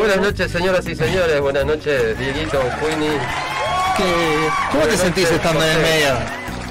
[0.00, 1.40] Buenas noches, señoras y señores.
[1.42, 3.18] Buenas noches, Dieguito, Queenie.
[3.98, 6.08] ¿Qué- ¿Cómo te Buenas sentís noches, estando en el medio?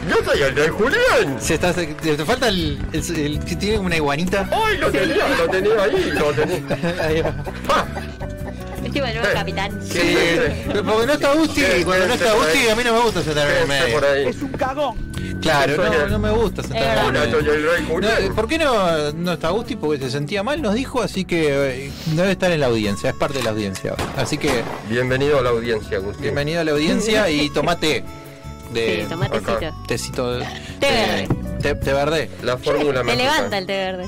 [0.10, 1.38] Yo soy el de Julián.
[1.40, 4.50] Si estás, te, te falta el, el, tiene una iguanita.
[4.52, 5.28] ¡Ay, lo tenía!
[5.38, 7.04] Lo tenía ahí, lo tenía.
[7.06, 7.36] Ahí va.
[7.70, 7.86] ¡Ah!
[8.84, 9.30] Este nuevo Eh.
[9.34, 9.80] capitán.
[9.88, 10.00] Sí,
[10.68, 13.22] pero porque no está Gusti, y cuando no está Gusti a mí no me gusta
[13.22, 14.02] sentarme en el medio.
[14.12, 14.26] ahí.
[14.42, 15.09] un cagón.
[15.50, 17.88] Claro, no, me gusta sentarme rey
[18.30, 18.36] No.
[18.36, 19.76] ¿Por qué no, no está Gusti?
[19.76, 23.16] Porque se sentía mal, nos dijo, así que eh, debe estar en la audiencia, es
[23.16, 23.96] parte de la audiencia.
[24.18, 26.22] Así que Bienvenido a la audiencia, Agustín.
[26.24, 28.04] bienvenido a la audiencia y tomate
[28.74, 29.74] de Sí, acá.
[29.88, 30.46] tecito de
[30.80, 30.88] Té
[31.24, 31.28] eh,
[31.62, 32.30] té- té verde.
[32.44, 34.08] La fórmula Te levanta el té verde.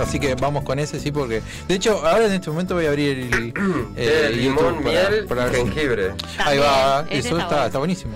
[0.00, 1.42] Así que vamos con ese, sí, porque.
[1.66, 3.52] De hecho, ahora en este momento voy a abrir el.
[3.96, 6.12] El limón, YouTube para- miel para y jengibre.
[6.38, 7.66] Ahí va, eso está está, bueno.
[7.66, 8.12] está buenísimo.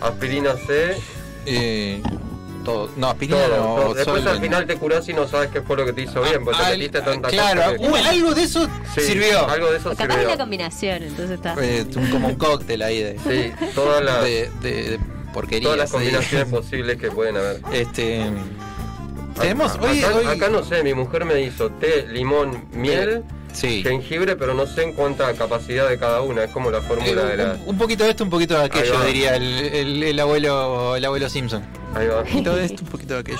[0.00, 0.96] Aspirina C.
[1.48, 2.02] Eh,
[2.64, 2.90] todo.
[2.96, 3.62] No, aspirina Todo, no.
[3.82, 3.94] todo.
[3.94, 6.20] Después solo- al final te curás y no sabes qué fue lo que te hizo
[6.22, 9.48] bien, porque te metiste tanta Claro, cosa que- uh, algo de eso Sí, sirvió.
[9.48, 10.28] Algo de eso es sirvió.
[10.28, 11.54] la combinación, entonces está.
[11.62, 14.98] Eh, como un cóctel ahí de, Sí, todas las, de, de- de
[15.32, 15.62] porquerías.
[15.62, 15.98] todas las ahí.
[15.98, 17.60] combinaciones posibles que pueden haber.
[17.72, 18.22] Este.
[19.40, 19.74] Tenemos.
[19.76, 23.22] Acá, Hoy, hoy- acá no sé, mi mujer me hizo té, limón, miel,
[23.52, 23.82] Sí.
[23.82, 26.44] jengibre, pero no sé en cuánta capacidad de cada una.
[26.44, 27.52] Es como la Eh, fórmula de la.
[27.54, 31.04] un, un poquito de esto, un poquito de aquello, diría el, el- el abuelo el
[31.04, 31.62] abuelo Simpson.
[31.94, 32.20] Ahí va.
[32.20, 33.38] Un poquito de esto, un poquito de aquello.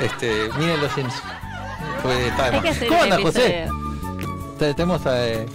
[0.00, 1.22] Este, miren los Simpsons.
[2.02, 2.32] Pues,
[2.88, 3.66] ¿Cómo andas, José?
[4.58, 5.46] Tenemos a, eh,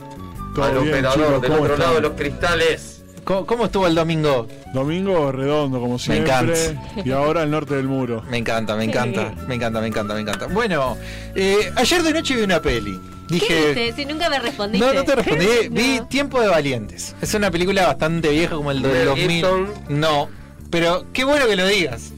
[0.55, 3.03] Todo Al bien, operador del ¿cómo otro lado de los cristales.
[3.23, 4.47] ¿cómo, cómo estuvo el domingo?
[4.73, 6.31] Domingo redondo, como siempre.
[6.34, 7.01] encanta.
[7.05, 8.23] Y ahora el norte del muro.
[8.29, 10.47] Me encanta, me encanta, me encanta, me encanta, me encanta.
[10.47, 10.97] Bueno,
[11.35, 12.99] eh, ayer de noche vi una peli.
[13.27, 13.65] ¿Qué Dije.
[13.73, 13.93] viste?
[13.93, 14.85] Si nunca me respondiste.
[14.85, 15.47] No, no te respondí.
[15.69, 16.07] Vi No.
[16.07, 17.15] Tiempo de Valientes.
[17.21, 19.29] Es una película bastante vieja como el del Mel 2000.
[19.29, 19.73] Gibson.
[19.89, 20.29] No,
[20.69, 22.11] pero qué bueno que lo digas.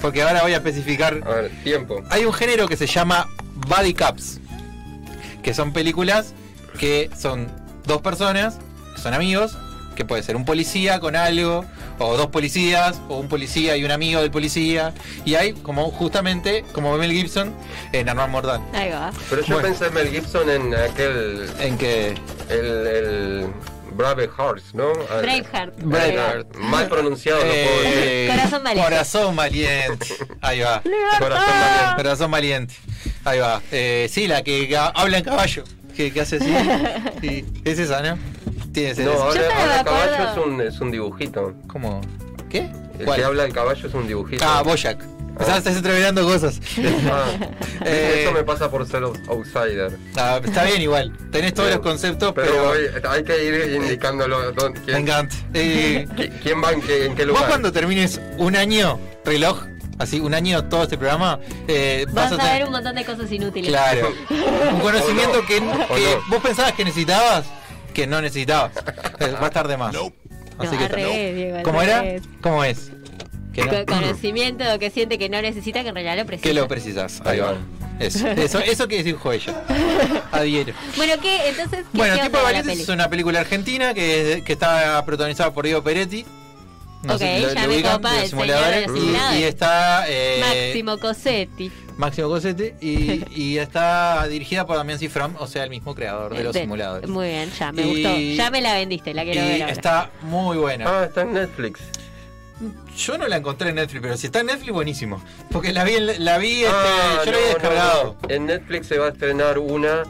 [0.00, 2.02] Porque ahora voy a especificar A ver, tiempo.
[2.08, 3.28] hay un género que se llama
[3.68, 4.40] body cups,
[5.42, 6.32] que son películas
[6.78, 7.48] que son
[7.84, 8.56] dos personas,
[8.94, 9.58] que son amigos,
[9.96, 11.66] que puede ser un policía con algo,
[12.00, 14.92] o dos policías, o un policía y un amigo del policía,
[15.24, 17.54] y hay como justamente, como Mel Gibson,
[17.92, 19.10] en Armand Mordán, Ahí va.
[19.28, 19.68] Pero yo Bueno.
[19.68, 21.48] pensé en Mel Gibson en aquel.
[21.60, 22.14] en que
[22.48, 22.86] El.
[22.86, 23.46] el
[23.92, 24.92] Brave Hearts, ¿no?
[24.94, 25.74] Braveheart.
[25.82, 26.56] Braveheart.
[26.56, 28.02] Mal pronunciado, no puedo decir.
[28.02, 28.90] eh, Corazón valiente.
[28.90, 30.06] Corazón valiente.
[30.40, 30.82] Ahí va.
[31.18, 31.96] Corazón valiente.
[31.96, 32.74] Corazón valiente.
[33.24, 33.60] Ahí va.
[33.72, 35.64] Eh, sí, la que habla en caballo.
[35.96, 36.46] Que, que hace así.
[37.20, 38.16] Sí, Es esa, ¿no?
[38.72, 39.04] Tiene.
[39.04, 41.54] No, ahora, el caballo es un, es un dibujito.
[41.66, 42.00] ¿Cómo?
[42.48, 42.70] ¿Qué?
[42.98, 43.18] El ¿Cuál?
[43.18, 44.44] que habla del caballo es un dibujito.
[44.46, 45.02] Ah, Boyac.
[45.38, 46.60] O sea, estás entreverando cosas.
[47.10, 47.24] Ah,
[47.84, 49.96] Eh, Eso me pasa por ser outsider.
[50.14, 51.16] Ah, está bien igual.
[51.32, 51.78] Tenés todos Bien.
[51.78, 53.10] los conceptos, Pero, pero.
[53.10, 54.52] hay que ir indicándolo.
[54.84, 55.34] quién, encanta.
[55.54, 57.48] Eh, qui- quién va en qué, en qué Vos lugar.
[57.48, 59.62] cuando termines un año reloj,
[59.98, 63.32] así un año todo este programa, eh, Vas a tener- ver un montón de cosas
[63.32, 63.70] inútiles.
[63.70, 64.12] Claro.
[64.74, 66.22] Un conocimiento no, que, o que no.
[66.28, 67.46] vos pensabas que necesitabas,
[68.00, 68.72] que no necesitabas.
[69.20, 69.92] Eh, Va a estar de más.
[69.92, 70.10] No,
[70.56, 72.02] Así que revés, Diego, ¿Cómo era?
[72.40, 72.90] ¿Cómo es?
[73.52, 76.48] Que, no- Co- Conocimiento que siente que no necesita, que en realidad lo precisa.
[76.48, 77.20] que lo precisas.
[77.26, 77.56] Ahí va.
[77.98, 79.62] Eso, eso, eso que dijo ella.
[80.32, 80.72] Adhiero.
[80.96, 81.50] Bueno, ¿qué?
[81.50, 85.66] Entonces, ¿qué, Bueno, Tiempo de Valientes es una película argentina que, que está protagonizada por
[85.66, 86.24] Diego Peretti.
[87.08, 88.80] Ok, ya me ubican, copa, de los el señor simuladores.
[88.86, 91.72] de los Y- está eh, Máximo Cosetti.
[91.96, 96.44] Máximo Cosete y, y está dirigida por Damián Cifrón, o sea, el mismo creador de
[96.44, 97.08] los De- simuladores.
[97.08, 98.18] Muy bien, ya me Y- gustó.
[98.18, 99.72] Ya me la vendiste, la quiero ver Y ahora.
[99.72, 100.84] está muy buena.
[100.88, 101.80] Ah, está en Netflix.
[102.96, 105.22] Yo no la encontré en Netflix, pero si está en Netflix, buenísimo.
[105.50, 108.16] Porque la vi, en- la vi este, Ah, yo la no, había no, descargado.
[108.22, 108.34] no.
[108.34, 110.02] En Netflix se va a estrenar una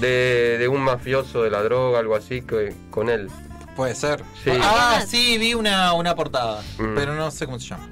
[0.00, 3.28] de, de un mafioso de la droga, algo así, que, con él.
[3.76, 4.24] Puede ser.
[4.42, 4.50] Sí.
[4.62, 6.94] Ah, sí, vi una, una portada, Mm.
[6.94, 7.88] pero no sé cómo se llama.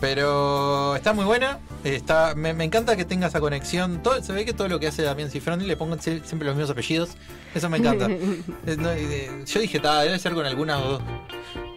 [0.00, 1.58] Pero está muy buena.
[1.82, 4.02] Está, me, me encanta que tenga esa conexión.
[4.02, 6.54] Todo, se ve que todo lo que hace Damián Cifrón le pongan sie- siempre los
[6.56, 7.10] mismos apellidos.
[7.54, 8.06] Eso me encanta.
[8.10, 11.02] Eh, eh, yo dije, "Ta, debe ser con algunas o dos.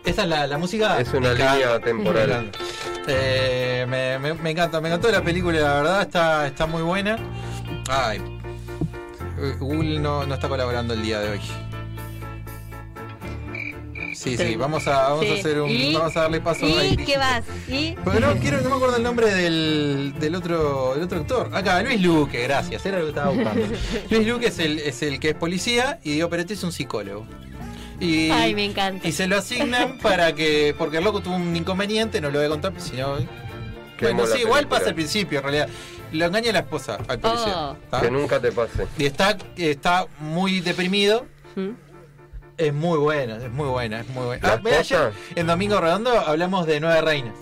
[0.05, 0.99] Esta es la, la música.
[0.99, 2.29] Es una línea me temporal.
[2.29, 2.59] encanta.
[3.07, 7.17] Eh, me, me- me encanta, me encantó la película, la verdad, está, está muy buena.
[7.89, 8.17] Ay.
[9.39, 11.39] Eh, Google no, no está colaborando el día de hoy.
[14.19, 15.69] Sí, sí, vamos a, vamos a hacer un.
[15.69, 15.93] ¿Y?
[15.93, 17.05] Vamos a darle paso a ¿Y Iris.
[17.07, 17.43] qué vas?
[17.69, 17.95] ¿Y?
[18.03, 21.49] Pero no, quiero, no me acuerdo el nombre del, del otro del otro actor.
[21.55, 23.65] Acá, Luis Luque, gracias, era lo que estaba buscando.
[24.09, 27.25] Luis Luque es el, es el que es policía y Diego Peretti es un psicólogo.
[28.01, 29.07] Y, Ay, me encanta.
[29.07, 30.75] y se lo asignan para que.
[30.77, 33.15] Porque el loco tuvo un inconveniente, no lo voy a contar, si no.
[34.01, 34.69] Bueno, sí, igual película.
[34.69, 35.69] pasa al principio, en realidad.
[36.11, 37.75] Lo engaña la esposa al policía.
[37.91, 38.01] Oh.
[38.01, 38.87] Que nunca te pase.
[38.97, 41.25] Y está, está muy deprimido.
[41.55, 41.69] ¿Mm?
[42.59, 44.45] Es muy buena, es muy buena, es muy buena.
[44.45, 47.33] ¿La Ah, ayer, en Domingo Redondo hablamos de Nueve Reinas.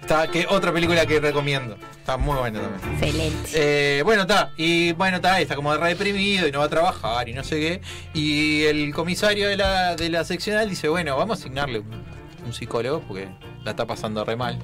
[0.00, 1.76] Está, que otra película que recomiendo.
[1.98, 2.94] Está muy buena también.
[2.94, 3.50] Excelente.
[3.98, 4.50] Eh, bueno, está.
[4.56, 7.60] Y bueno, está, está como re deprimido y no va a trabajar y no sé
[7.60, 7.80] qué.
[8.14, 12.02] Y el comisario de la, de la seccional dice, bueno, vamos a asignarle un,
[12.46, 13.28] un psicólogo porque
[13.62, 14.58] la está pasando re mal.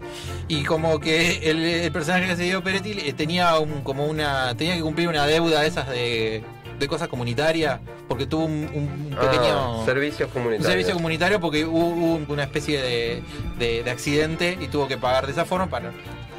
[0.48, 4.54] Y como que el, el personaje que se dio Peretti eh, tenía un, como una.
[4.56, 6.42] tenía que cumplir una deuda de esas de,
[6.78, 7.80] de cosas comunitarias.
[8.08, 9.80] Porque tuvo un, un pequeño.
[9.80, 10.66] Ah, servicios Un comunitarios.
[10.70, 13.22] servicio comunitario porque hubo, hubo una especie de,
[13.58, 15.92] de- de accidente y tuvo que pagar de esa forma para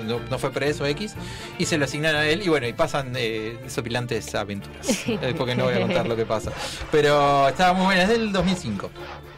[0.04, 1.14] no, no fue preso X
[1.58, 5.56] y se lo asignaron a él y bueno y pasan eh, desopilantes aventuras Eh, porque
[5.56, 6.52] no voy a contar lo que pasa
[6.90, 8.90] pero estaba muy buena es del 2005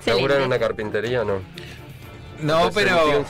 [0.05, 1.23] ¿Labura en una carpintería?
[1.23, 1.39] No.
[2.41, 3.25] No pero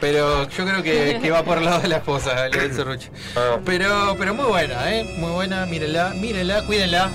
[0.00, 3.08] pero yo creo que, que va por el lado de la esposa el del serrucho.
[3.36, 7.10] Ah, pero pero muy buena eh muy buena mírenla mírenla cuídenla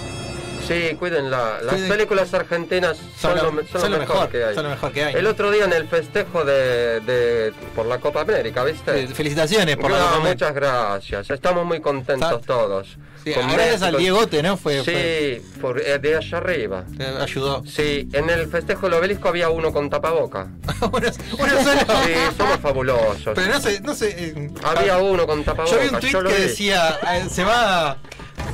[0.67, 1.59] sí, cuídenla.
[1.63, 3.41] Las Cuiden- películas argentinas son, lo,
[3.79, 4.55] son lo mejor, que hay.
[4.55, 7.99] son lo mejor que hay El otro día en el festejo de, de- por la
[7.99, 9.07] Copa América, ¿viste?
[9.07, 11.29] Felicitaciones por la Copa muchas gracias.
[11.29, 12.97] Estamos muy contentos todos.
[13.23, 16.85] Sí, Con gracias al Diegote no fue, fue- Sí, por, eh, de allá arriba.
[17.19, 20.47] ayudó Sí, en el festejo del obelisco había uno con tapaboca.
[20.81, 23.33] uno solo Sí, somos fabulosos.
[23.35, 24.15] Pero no sé, no sé.
[24.17, 25.77] eh, Había uno con Yo tapaboca.
[25.77, 26.41] vi un tweet que vi.
[26.41, 27.97] decía, eh, se va.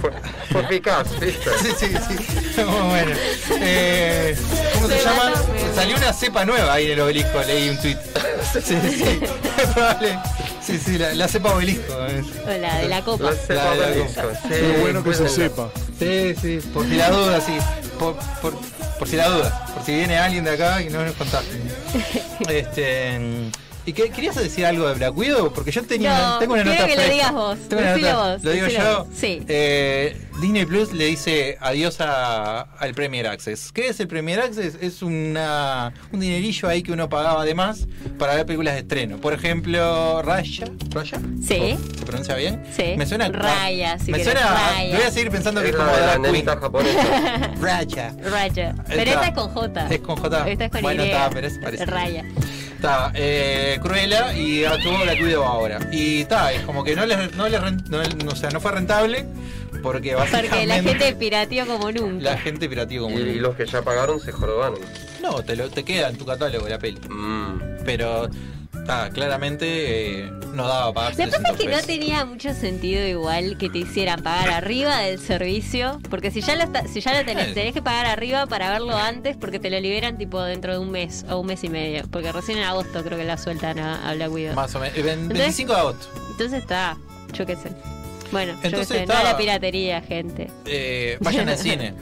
[0.04, 0.12] Fue,
[0.52, 1.50] fue eficaz, ¿viste?
[1.62, 2.62] Sí, sí, sí.
[2.62, 3.16] Bueno.
[3.62, 4.36] Eh,
[4.74, 5.32] ¿Cómo se Se llama?
[5.76, 7.98] Salió una cepa nueva ahí en el obelisco, leí un tweet.
[8.54, 9.20] Sí, sí.
[9.74, 10.20] Probable.
[10.62, 11.94] Sí, sí, la, la cepa obelisco.
[12.08, 12.22] eh.
[12.46, 13.24] Hola, de la copa.
[13.32, 15.70] La cepa La- la- obelisco, sí, Qué bueno que se sepa.
[15.98, 16.60] Sí, sí.
[16.74, 17.58] Por si la duda, sí.
[17.98, 18.54] Por, por,
[19.00, 19.66] por si la duda.
[19.74, 21.62] Por si viene alguien de acá y no nos contacten.
[22.50, 23.20] Este.
[23.86, 25.52] ¿Y qué, querías decir algo de Black Widow?
[25.54, 27.58] Porque yo tenía, No, tengo una quiero nota que lo digas vos.
[27.68, 28.98] Tengo una Decilo nota- vos, Lo digo yo.
[29.00, 29.08] vos.
[29.14, 29.44] Sí.
[29.50, 33.72] Eh, Disney Plus le dice adiós a- al Premier Access.
[33.74, 34.78] ¿Qué es el Premier Access?
[34.82, 37.86] Es una, un dinerillo ahí que uno pagaba además
[38.18, 39.18] para ver películas de estreno.
[39.18, 40.66] Por ejemplo, Raya.
[40.92, 41.20] ¿Raya?
[41.46, 41.78] Sí.
[42.00, 42.64] ¿Se pronuncia bien?
[42.76, 42.94] Sí.
[42.98, 43.28] Me suena.
[43.30, 44.42] Raya, si me suena.
[44.76, 44.96] Raya.
[44.96, 46.46] Voy a seguir pensando que Es como la de la queen.
[46.46, 47.52] japonesa.
[47.62, 48.16] Raya.
[48.32, 48.76] Raya.
[48.88, 49.88] Pero esta es con J.
[49.90, 50.50] Es con J.
[50.50, 51.08] Esta es con Bueno, Y.
[51.10, 51.92] está, pero es parecido.
[51.92, 52.24] Raya.
[52.84, 55.80] Está, eh, Cruella y actuó la cuido ahora.
[55.90, 58.60] Y está, es como que no le, no le ren- no, no, o sea, no
[58.60, 59.26] fue rentable
[59.82, 62.22] porque básicamente Porque la gente pirateó como nunca.
[62.32, 64.80] la gente pirateó como Y, y los que ya pagaron se jorobaron.
[65.22, 67.00] No, te lo te queda en tu catálogo la peli.
[67.10, 67.62] Mm.
[67.86, 68.30] Pero
[69.14, 73.06] claramente eh, no daba para Lo que pasa es 300 que no tenía mucho sentido
[73.08, 77.18] igual que te hicieran pagar arriba del servicio, porque si ya lo está- si ya
[77.18, 80.74] lo tenés, tenés que pagar arriba para verlo antes porque te lo liberan tipo dentro
[80.74, 83.38] de un mes o un mes y medio, porque recién en agosto creo que la
[83.38, 84.54] sueltan a, a Black Widow.
[84.56, 84.98] Más o menos.
[84.98, 86.08] eh, ven- Entonces- 25 de agosto.
[86.32, 86.98] Entonces está,
[87.34, 87.70] yo qué sé.
[88.32, 90.50] Bueno, yo Entonces qué sé, está- no a la piratería, gente.
[90.66, 91.94] Eh, vayan al cine.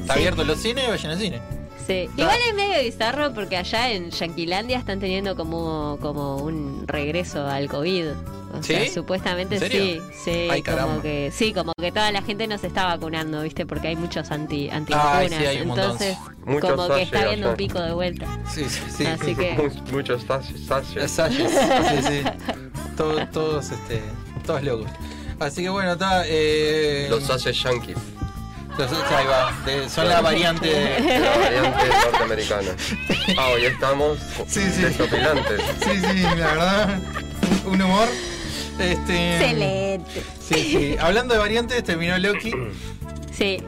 [0.00, 0.18] ¿Está Sí.
[0.20, 0.88] abierto los cines?
[0.88, 1.40] Vayan al cine.
[1.86, 2.08] Sí.
[2.16, 7.68] Igual es medio bizarro porque allá en Yanquilandia están teniendo como, como un regreso al
[7.68, 8.06] COVID.
[8.58, 8.90] O sea, ¿Sí?
[8.90, 10.86] supuestamente sí, sí, Ay, caramba.
[10.90, 13.66] como que sí, como que toda la gente no se está vacunando, ¿viste?
[13.66, 15.28] Porque hay muchos anti antivacunas.
[15.40, 15.58] Sí.
[15.58, 18.26] Entonces, Muchos como que está viendo un pico de vuelta.
[18.48, 19.06] Sí, sí, sí.
[19.06, 20.60] Así que Mu- Muchos sashes.
[20.66, 21.10] sashes.
[21.10, 22.22] Sashes, sí, sí.
[22.96, 24.00] Todos, todos, este,
[24.46, 24.88] todos locos.
[25.40, 26.22] Así que bueno, está.
[26.26, 27.96] Eh, Los sashes yankees.
[28.78, 29.52] Los- ahí va.
[29.64, 31.18] de- son la variante de de.
[31.20, 32.70] La variante norteamericana.
[33.38, 34.82] Ah, hoy estamos Sí, sí.
[34.82, 35.60] desopilantes.
[35.84, 36.98] Sí, sí, la verdad.
[37.66, 38.08] Un humor.
[38.78, 40.22] Este, excelente.
[40.46, 40.96] Sí, sí.
[41.00, 42.52] Hablando de variantes, terminó Loki.
[43.36, 43.62] Sí.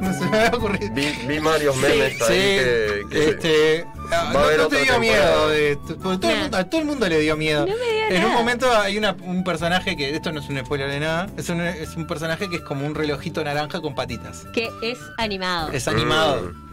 [0.00, 0.92] No se me había ocurrido.
[0.94, 3.86] Vi, vi varios memes Sí, ahí que, que- este,
[4.16, 4.98] va a no, haber no te otra dio temporada.
[4.98, 7.66] miedo, de, porque todo el mundo- a todo el mundo le dio miedo.
[7.66, 10.58] No me dio en un momento hay una- un personaje que, esto no es un
[10.64, 13.94] spoiler de nada, es un, es un personaje que es como un relojito naranja con
[13.94, 14.46] patitas.
[14.54, 15.70] Que es animado.
[15.72, 16.42] Es animado.
[16.52, 16.67] Mm.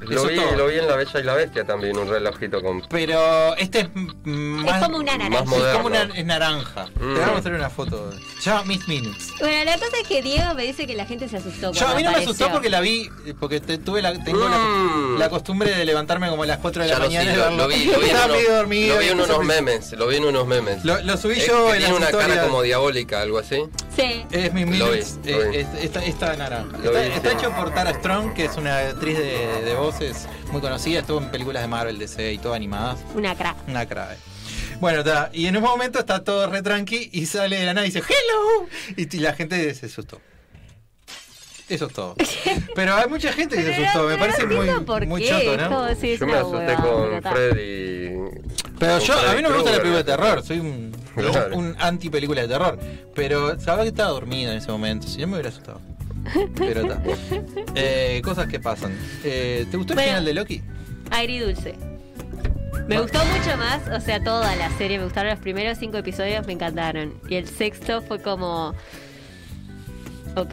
[0.00, 2.80] Lo vi, lo vi en La Bella y la Bestia también, un relojito con...
[2.88, 3.88] Pero este es
[4.24, 4.82] más.
[4.82, 5.28] como una naranja.
[5.28, 5.72] Más Es moderno.
[5.82, 6.86] como una es naranja.
[6.94, 6.98] Mm.
[6.98, 8.10] Te voy a mostrar una foto.
[8.42, 9.32] Llama Miss Minutes.
[9.38, 11.72] Bueno, la cosa es que Diego me dice que la gente se asustó.
[11.72, 15.12] Yo a mí no me asustó porque la vi, porque te- tuve la, tengo Mm.
[15.14, 17.36] la, la costumbre de levantarme como a las 4 de la Ya lo, mañana sí,
[17.36, 18.94] y lo, lo vi, lo vi en Estaba unos- medio dormido.
[18.94, 20.84] lo vi en unos memes, lo vi en unos memes.
[20.84, 22.30] Lo, lo subí Es yo en tiene una historias.
[22.30, 23.62] cara como diabólica, algo así.
[23.94, 24.24] Sí.
[24.30, 25.56] Es Miss Lo Minutes, vi, lo eh, vi.
[25.58, 26.76] es- esta, esta naranja.
[26.78, 27.36] Lo Está, vi, está sí.
[27.38, 31.00] hecho por Tara Strong, que es una actriz de, de voces muy conocida.
[31.00, 33.00] Estuvo en películas de Marvel, DC y todo animadas.
[33.14, 33.56] Una crack.
[33.68, 34.16] Una crae.
[34.80, 35.02] Bueno.
[35.32, 38.02] Y en un momento está todo re tranqui y sale de la nada y dice
[38.06, 38.68] ¡Hello!
[38.96, 40.20] Y, y la gente se asustó.
[41.68, 42.14] Eso es todo.
[42.76, 44.06] Pero hay mucha gente que se asustó.
[44.06, 44.76] Me parece muy, es
[45.68, 45.92] ¿no?
[45.94, 47.22] Yo me asusté con.
[47.22, 48.16] Freddy.
[48.78, 52.42] Pero yo, a mí no me gusta la película de terror, soy un, anti película
[52.42, 52.78] de terror.
[53.14, 55.80] Pero sabía que estaba dormida en ese momento, si no me hubiera asustado.
[56.56, 57.02] Pero está.
[57.74, 58.96] Eh, cosas que pasan.
[59.22, 60.10] Eh, ¿Te gustó el Bueno.
[60.10, 60.62] final de Loki?
[61.10, 61.74] Agridulce.
[62.88, 64.98] Me gustó mucho más, o sea, toda la serie.
[64.98, 67.14] Me gustaron los primeros cinco episodios, me encantaron.
[67.28, 68.74] Y el sexto fue como.
[70.36, 70.52] Ok.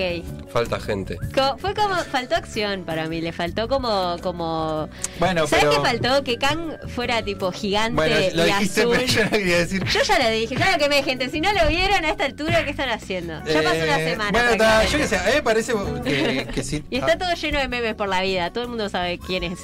[0.51, 1.17] Falta gente.
[1.35, 1.93] Co- fue como.
[1.95, 4.15] Faltó acción para mí, le faltó como.
[4.21, 4.87] como
[5.19, 5.81] Bueno, ¿Sabes pero.
[5.83, 6.23] qué faltó?
[6.23, 8.95] Que Kang fuera tipo gigante Bueno, lo y dijiste, azul.
[8.97, 9.83] pero yo no quería decir.
[9.85, 11.29] Yo ya lo dije, ya lo quemé, gente.
[11.29, 13.33] Si no lo vieron a esta altura, ¿qué están haciendo?
[13.45, 14.31] Ya pasó una Eh, semana.
[14.31, 14.91] Bueno, está, prácticamente.
[14.93, 15.73] yo qué sé, a mí me parece
[16.03, 16.83] que, que sí.
[16.89, 18.51] Y está todo lleno de memes por la vida.
[18.53, 19.59] Todo el mundo sabe quién es.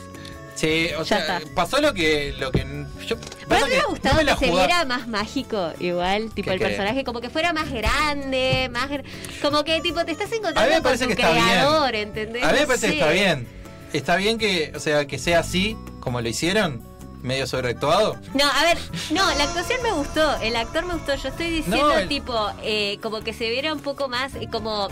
[0.59, 1.53] Sí, o Ya sea, está.
[1.55, 2.33] pasó lo que.
[2.37, 2.65] Lo que
[3.07, 3.15] yo,
[3.47, 6.55] Pero me hubiera no gustado me que se jugaba- viera más mágico, igual, tipo ¿Qué
[6.55, 8.89] el personaje, como que fuera más grande, más
[9.41, 11.45] como que tipo te estás encontrando con tu que está bien.
[11.45, 12.43] creador, ¿entendés?
[12.43, 13.47] A mí me parece que está bien.
[13.93, 16.83] Está bien que, o sea, que sea así, como lo hicieron,
[17.23, 18.17] medio sobreactuado.
[18.33, 18.77] No, a ver,
[19.11, 21.15] no, la actuación me gustó, el actor me gustó.
[21.15, 24.47] Yo estoy diciendo, No, el- tipo, eh, como que se viera un poco más eh,
[24.51, 24.89] como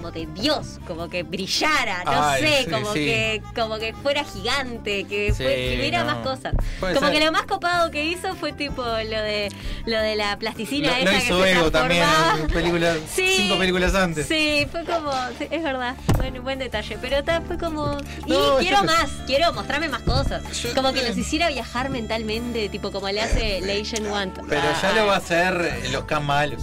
[0.00, 2.98] como de Dios, como que brillara, no Ay, sé, sí, como sí.
[3.04, 6.06] que como que fuera gigante, que, Sí, fue- que hubiera no.
[6.14, 6.54] más cosas.
[6.80, 7.18] Puede como ser.
[7.18, 8.92] que lo más copado que hizo fue tipo lo
[9.22, 9.52] de
[9.84, 13.94] lo de la plasticina Lo, esa lo que hizo se Ego también, en cinco películas
[13.94, 14.26] antes.
[14.26, 18.82] Sí, fue como, es verdad, buen, buen detalle, pero ta- fue como, y No, quiero
[18.84, 23.20] más, quiero mostrarme más cosas, Yo- como que los hiciera viajar mentalmente, tipo como le
[23.20, 24.38] hace Legend Want.
[24.48, 26.62] Pero ya lo va a hacer eh, los K malos.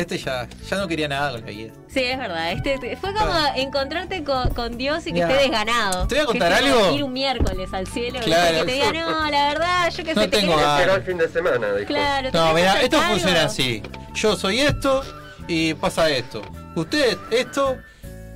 [0.00, 1.72] Este ya, ya no quería nada con la vida.
[1.88, 6.06] Sí, es verdad, este te- fue como encontrarte con, con Dios y que estés desganado.
[6.06, 6.96] te voy a Que contar como algo.
[6.96, 8.56] Ir un miércoles al cielo Claro.
[8.56, 10.80] y que te diga, no, la verdad, yo que No sé, te tengo ganas.
[10.80, 11.86] Será el fin de semana, dijo.
[11.88, 13.82] Claro, te No, mira, esto funciona así.
[14.14, 15.02] Yo soy esto
[15.48, 16.42] y pasa esto.
[16.74, 17.76] Usted esto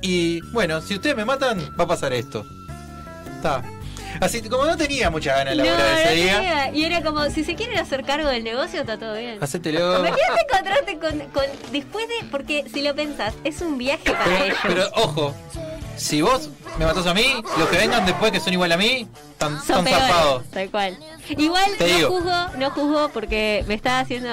[0.01, 2.45] y bueno, si ustedes me matan, va a pasar esto.
[3.37, 3.63] Está.
[4.19, 6.71] Así como no tenía muchas ganas de No, laburar no ese día, tenía.
[6.73, 9.37] Y era como, si se quieren hacer cargo del negocio, está todo bien.
[9.41, 9.99] hacételo.
[9.99, 11.43] Imagínate encontrarte con, con.
[11.71, 12.25] Después de.
[12.31, 14.57] Porque si lo pensás, es un viaje para ellos.
[14.63, 15.35] Pero ojo,
[15.97, 19.07] si vos me matás a mí, los que vengan después que son igual a mí,
[19.31, 20.43] están, zafados.
[20.51, 20.97] tal cual.
[21.29, 22.09] Igual Te no digo.
[22.09, 24.29] juzgo, no juzgo porque me está haciendo,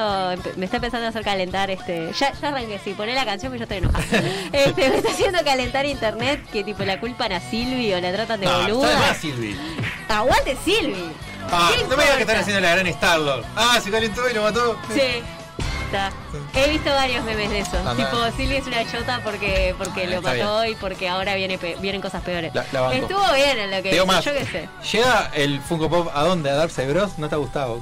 [0.56, 2.10] me está empezando a hacer calentar este.
[2.18, 4.04] Ya, ya arranqué, sí, poné la canción que yo estoy enojada.
[4.52, 8.40] Este, me está haciendo calentar internet que tipo la culpan a Silvi o la tratan
[8.40, 8.98] de No, está de boluda.
[8.98, 9.56] más, Silvi.
[10.08, 11.10] Aguante Silvi.
[11.50, 13.44] Ah, ¿Qué no me digas que están haciendo la gran Star-Lord.
[13.56, 14.78] Ah, se calentó y lo mató.
[14.94, 15.22] Sí.
[16.54, 17.76] He visto varios memes de eso.
[17.96, 18.32] Tipo, no.
[18.36, 22.00] Silvi es una chota porque, porque lo Está mató y porque ahora viene pe- vienen
[22.00, 22.54] cosas peores.
[22.54, 22.94] La- la banco.
[23.06, 24.24] Estuvo bien en lo que digo más.
[24.24, 24.68] yo qué sé.
[24.92, 26.50] Llega el Funko Pop a dónde?
[26.50, 27.18] A Darse Bros.
[27.18, 27.80] No te ha gustado.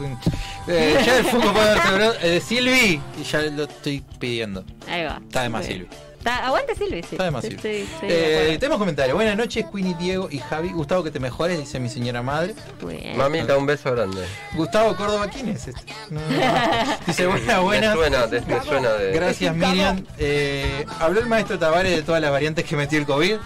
[0.68, 2.16] Eh, llega el Funko Pop a Darse Bros.
[2.22, 3.00] eh, Silvi
[3.30, 4.64] ya lo estoy pidiendo.
[4.88, 5.20] Ahí va.
[5.26, 5.64] Está de más.
[5.66, 5.88] Silvi.
[6.20, 7.08] Está- aguante Silvi, sí.
[7.12, 7.56] Está de más Sí,
[8.02, 9.14] Eh, tenemos comentarios.
[9.16, 10.70] Buenas noches, Queenie, Diego y Javi.
[10.70, 12.54] Gustavo, que te mejores, dice mi señora madre.
[12.86, 13.16] Bien.
[13.16, 14.26] Mamita, un beso grande.
[14.54, 15.80] Gustavo Córdoba, ¿quién es este?
[16.10, 16.96] No, no, no.
[17.06, 17.94] Dice, buenas, Me buenas.
[17.96, 19.12] suena, de- me suena de.
[19.12, 20.04] Gracias, Miriam.
[20.18, 23.36] Eh, ¿Habló el maestro Tavares de todas las variantes que metió el COVID?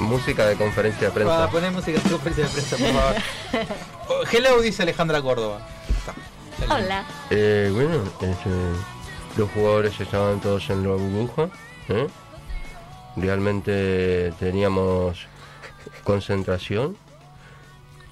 [0.00, 1.44] Música de conferencia de prensa.
[1.44, 3.14] a poner música de conferencia de prensa, por favor.
[4.06, 5.66] Oh, Hello, dice Alejandra Córdoba.
[6.68, 7.04] Hola.
[7.30, 8.36] Eh, bueno, este,
[9.36, 11.48] los jugadores estaban todos en la burbuja.
[11.88, 12.06] ¿eh?
[13.16, 15.26] Realmente teníamos
[16.04, 16.96] concentración.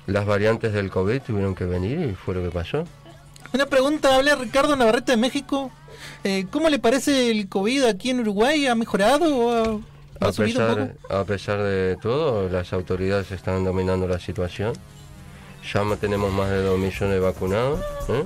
[0.06, 2.84] Las variantes del COVID tuvieron que venir y fue lo que pasó.
[3.52, 5.70] Una pregunta, habla Ricardo Navarrete de México.
[6.24, 8.66] Eh, ¿Cómo le parece el COVID aquí en Uruguay?
[8.66, 11.14] ¿Ha mejorado o ha, ha A subido un pesar, poco?
[11.14, 14.72] a pesar de todo, las autoridades están dominando la situación.
[15.72, 17.80] Ya tenemos más de 2 millones de vacunados.
[18.08, 18.24] ¿eh?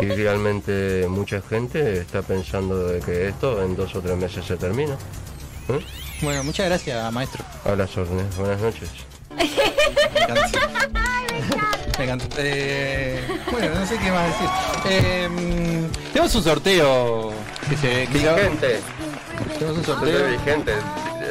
[0.00, 4.56] Y realmente mucha gente está pensando de que esto en dos o tres meses se
[4.56, 4.94] termina.
[5.68, 5.80] ¿eh?
[6.22, 7.44] Bueno, muchas gracias, maestro.
[7.64, 8.36] A las órdenes.
[8.36, 8.88] Buenas noches.
[9.36, 9.44] Me
[10.22, 10.60] encanta.
[11.98, 12.26] Me encanta.
[12.38, 14.48] Eh, bueno, no sé qué más decir.
[14.88, 17.32] Eh, mm, tenemos un sorteo
[17.68, 18.80] que se que Vigente.
[19.58, 20.26] Tenemos un sorteo.
[20.28, 20.72] vigente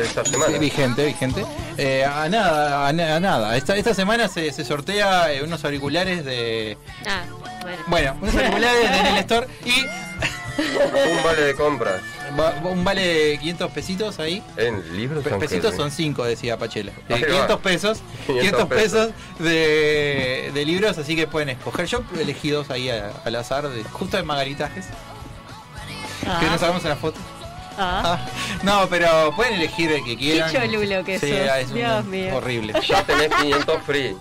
[0.02, 0.52] esta semana.
[0.54, 1.46] Sí, vigente, vigente.
[1.78, 3.56] Eh, a nada, a, na- a nada.
[3.56, 6.78] Esta, esta semana se, se sortea eh, unos auriculares de.
[7.06, 7.24] Ah,
[7.88, 8.16] bueno.
[8.22, 9.72] Unos auriculares de Nel Store y
[10.58, 12.02] Un vale de compras.
[12.40, 14.42] va- un vale de 500 pesitos ahí.
[14.58, 16.92] En libros Pe- Pesitos son 5, decía Pachela.
[17.10, 17.28] Eh, Ahí va.
[17.28, 17.98] 500 pesos.
[18.26, 19.10] 500 500 pesos
[19.40, 21.86] de, de libros, así que pueden escoger.
[21.86, 24.86] Yo elegí dos ahí a- al azar, de, justo de Margaritajes,
[26.26, 27.20] Ah, que no sabemos en la foto.
[27.78, 28.02] ah.
[28.18, 28.20] Ah,
[28.64, 30.52] no, pero pueden elegir el que quieran.
[30.52, 32.36] cholulo que sí, sos, ah, es un- Dios mío.
[32.36, 32.74] horrible.
[32.86, 34.18] Ya tenés 500 free.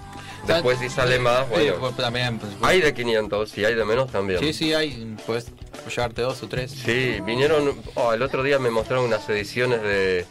[0.46, 1.74] Después si sale más, Sí, bueno.
[1.80, 4.40] pues, también, pues, Hay de 500 y hay de menos también.
[4.40, 5.16] Sí, sí, hay.
[5.26, 5.46] Puedes
[5.88, 6.70] llevarte dos o tres.
[6.70, 10.26] Sí, vinieron, oh, el otro día me mostraron unas ediciones de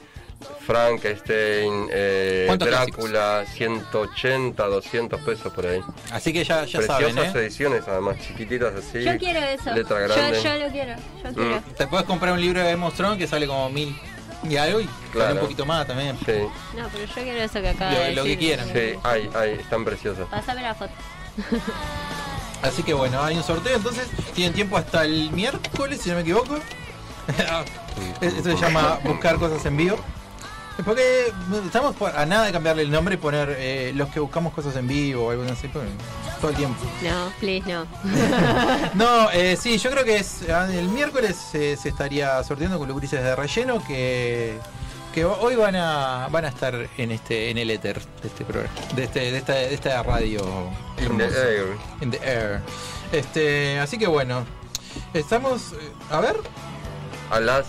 [0.65, 5.81] Frankenstein, eh, ¿Cuántos Drácula, 180, 200 pesos por ahí.
[6.11, 7.39] Así que ya, ya Preciosas saben, ¿eh?
[7.39, 9.03] ediciones, además, chiquititas así.
[9.03, 9.73] Yo quiero eso.
[9.73, 10.41] Letra grande.
[10.43, 10.95] yo lo quiero.
[11.23, 11.61] Yo quiero.
[11.77, 13.95] Te puedes comprar un libro de Game que sale como mil.
[14.51, 15.35] Y algo y Claro.
[15.35, 16.17] un poquito más también.
[16.25, 16.31] Sí,
[16.77, 18.67] No, pero yo quiero eso que acaba Lo- de lo que quieran.
[18.67, 20.27] sí, hay, hay, están preciosas.
[20.29, 20.91] Pásame la foto.
[22.61, 24.07] Así que bueno, hay un sorteo entonces.
[24.33, 26.57] Tienen tiempo hasta el miércoles, si no me equivoco.
[28.21, 29.97] Eso se llama buscar cosas en vivo.
[30.83, 31.31] Porque
[31.65, 34.75] estamos por- a nada de cambiarle el nombre y poner eh, los que buscamos cosas
[34.75, 35.67] en vivo o algo así.
[35.69, 35.87] porque
[36.41, 36.83] Todo el tiempo.
[37.01, 37.85] No, please, no.
[38.93, 42.87] No, eh, sí, yo creo que es ah, el miércoles se, se estaría sorteando con
[42.87, 44.57] los grises de relleno que,
[45.13, 48.73] que hoy van a van a estar en este en el éter de este programa,
[48.95, 50.41] de este de esta, de esta radio
[50.99, 51.65] In the air.
[52.01, 52.61] In the air.
[53.11, 54.45] Este, así que bueno,
[55.13, 56.35] estamos eh, a ver,
[57.31, 57.65] A las.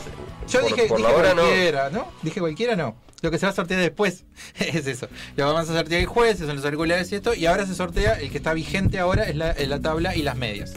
[0.49, 1.43] Yo por, dije, por dije la hora no.
[1.43, 2.09] cualquiera, no.
[2.23, 2.97] Dije cualquiera, no.
[3.23, 4.25] Lo que se va a sortear después
[4.59, 5.09] es eso.
[5.37, 8.15] Lo vamos a sortear el jueves, son los auriculares y esto, y ahora se sortea
[8.21, 10.75] el que está vigente ahora es la, es la tabla y las medias.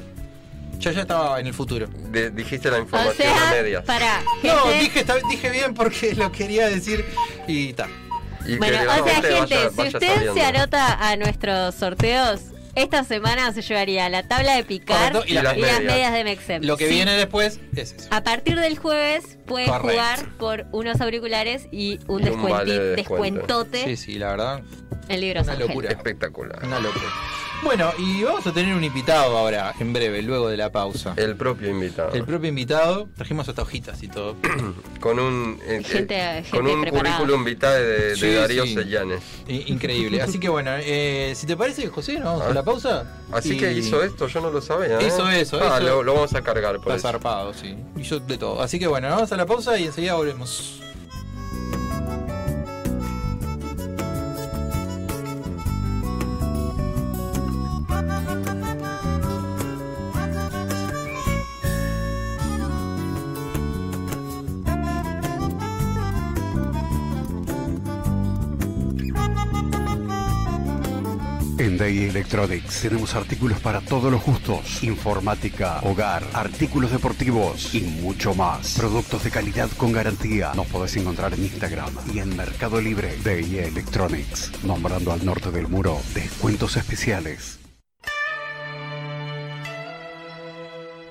[0.79, 1.87] Yo ya estaba en el futuro.
[2.11, 3.83] De- dijiste la O información a sea, medias.
[3.83, 7.03] para No, dije, está- dije bien porque lo quería decir
[7.47, 7.89] y tal.
[8.45, 12.39] Y Bueno, o sea, gente, vaya- si vaya usted se anota a nuestros sorteos,
[12.81, 15.81] esta semana se llevaría la tabla de picar Correcto, y, y las, las medias.
[15.83, 16.13] medias.
[16.13, 16.63] de Mexem.
[16.63, 16.93] Lo que Sí.
[16.95, 18.07] viene después es eso.
[18.11, 19.89] A partir del jueves puede Correcto.
[19.89, 24.61] jugar por unos auriculares y un, Y un vale de descuentote Sí, sí, la verdad,
[25.07, 25.67] en libros Una Ángel.
[25.67, 25.89] locura.
[25.89, 26.59] Espectacular.
[26.65, 27.05] una locura.
[27.61, 31.13] Bueno, y vamos a tener un invitado ahora, en breve, luego de la pausa.
[31.17, 32.13] El propio invitado.
[32.13, 34.37] El propio invitado, trajimos hasta hojitas y todo.
[35.01, 37.17] con un, eh, Gente- eh, gente con un preparada.
[37.17, 38.73] currículum vitae de, de Sí, Darío sí.
[38.75, 39.21] Sellanes.
[39.47, 40.21] Increíble.
[40.21, 43.05] Así que bueno, eh, si te parece, José, nos vamos a la pausa.
[43.31, 44.97] Así Y- que hizo esto, yo no lo sabía.
[44.99, 45.07] ¿eh?
[45.07, 45.85] Hizo eso, Ah, eso.
[45.85, 47.07] Lo, lo vamos a cargar por Está eso.
[47.09, 47.75] zarpado, sí.
[47.97, 48.61] Hizo de todo.
[48.61, 50.81] Así que bueno, vamos a la pausa y enseguida volvemos.
[71.69, 78.33] En Day Electronics tenemos artículos para todos los gustos, informática, hogar, artículos deportivos y mucho
[78.33, 78.73] más.
[78.75, 80.51] Productos de calidad con garantía.
[80.55, 83.15] Nos podés encontrar en Instagram y en Mercado Libre.
[83.23, 87.59] Day Electronics, nombrando al norte del muro, descuentos especiales.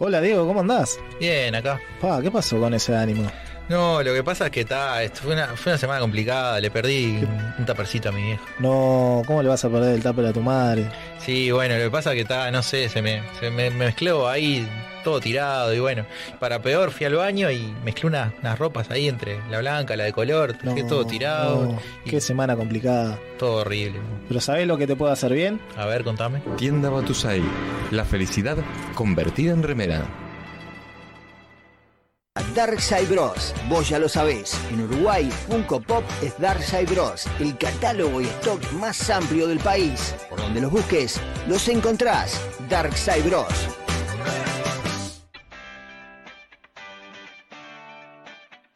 [0.01, 0.99] Hola Diego, ¿cómo andás?
[1.21, 1.81] Bien, acá.
[2.01, 3.31] Pa, ¿qué pasó con ese ánimo?
[3.69, 6.71] No, lo que pasa es que está, esto fue una, fue una semana complicada, le
[6.71, 8.45] perdí un, un tapercito a mi viejo.
[8.61, 10.91] No, ¿cómo le vas a perder el tupper a tu madre?
[11.19, 13.87] Sí, bueno, lo que pasa es que está, no sé, se me, se me, me
[13.87, 14.67] mezcló ahí
[15.05, 16.07] todo tirado y bueno,
[16.41, 20.05] para peor fui al baño y mezclé unas, unas ropas ahí entre la blanca, la
[20.05, 23.19] de color, No, dejé todo tirado, no, y qué semana complicada.
[23.39, 24.01] todo horrible.
[24.29, 25.61] Pero ¿sabés lo que te puede hacer bien?
[25.77, 26.41] A ver, contame.
[26.57, 27.43] Tienda Batusai.
[27.91, 28.57] La felicidad
[28.95, 30.03] convertida en remera.
[32.59, 33.55] Darkside Bros.
[33.69, 34.61] Vos ya lo sabés.
[34.73, 37.25] En Uruguay, Funko Pop es Darkside Bros.
[37.39, 40.13] El catálogo y stock más amplio del país.
[40.29, 42.41] Por donde los busques, los encontrás.
[42.69, 43.47] Darkside Bros.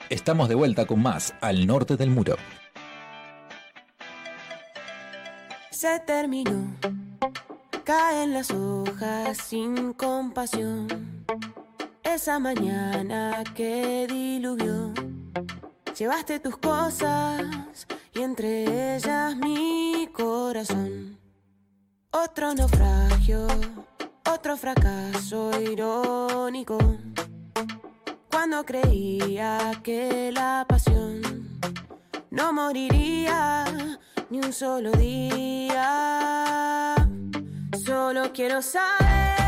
[0.09, 2.37] Estamos de vuelta con más al norte del muro.
[5.73, 6.77] Se terminó.
[7.83, 11.25] Caen las hojas sin compasión.
[12.05, 14.93] Esa mañana que diluvió.
[15.97, 21.19] Llevaste tus cosas y entre ellas mi corazón.
[22.11, 23.47] Otro naufragio,
[24.29, 26.79] otro fracaso irónico.
[28.31, 31.23] Cuando creía que la pasión
[32.31, 33.65] no moriría
[34.29, 35.85] ni un solo día.
[37.87, 39.42] Solo quiero saber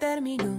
[0.00, 0.58] terminó.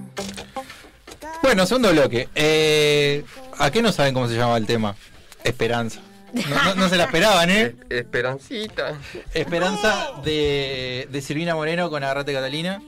[1.44, 2.30] Bueno, segundo bloque.
[2.36, 3.26] Eh,
[3.58, 4.96] ¿A qué no saben cómo se llama el tema?
[5.44, 6.00] Esperanza.
[6.34, 7.76] No, no- no se la esperaban, ¿eh?
[7.90, 8.94] Es- Esperancita.
[9.34, 12.82] Esperanza de, de Silvina Moreno con Agarrate Catalina.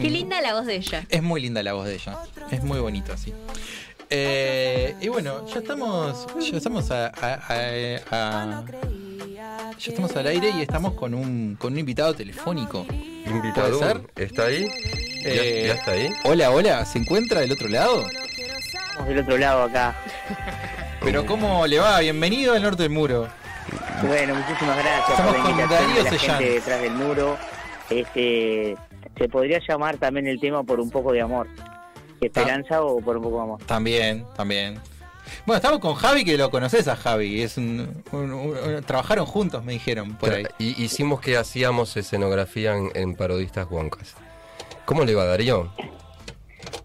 [0.00, 1.04] Qué linda la voz de ella.
[1.08, 2.16] Es muy linda la voz de ella.
[2.50, 3.32] Es muy bonito así.
[4.08, 8.64] Eh, y bueno, ya estamos, ya estamos a, a- a- a-
[9.78, 12.86] ya estamos al aire y estamos con un, con un invitado telefónico.
[13.26, 14.02] Invitado.
[14.16, 14.66] ¿Está ahí?
[15.26, 16.08] ¿Ya, Eh, ya está ahí?
[16.24, 18.04] Hola, hola, ¿se encuentra del otro lado?
[18.08, 19.96] Estamos del otro lado acá.
[21.02, 22.00] Pero ¿cómo le va?
[22.00, 23.28] Bienvenido al norte del muro.
[24.06, 26.38] Bueno, muchísimas gracias Estamos por la invitación de la Sellán.
[26.38, 27.38] gente detrás del muro.
[27.90, 28.76] Este,
[29.18, 31.48] se podría llamar también el tema por un poco de amor.
[32.20, 33.62] Esperanza o por un poco de amor.
[33.66, 34.80] También, también.
[35.44, 37.42] Bueno, estamos con Javi, que lo conoces a Javi.
[37.42, 40.44] Es un, un- un- trabajaron juntos, me dijeron, por ahí.
[40.58, 44.14] Y hicimos que hacíamos escenografía en, en Parodistas Huancas.
[44.86, 45.70] ¿Cómo le va, Darío?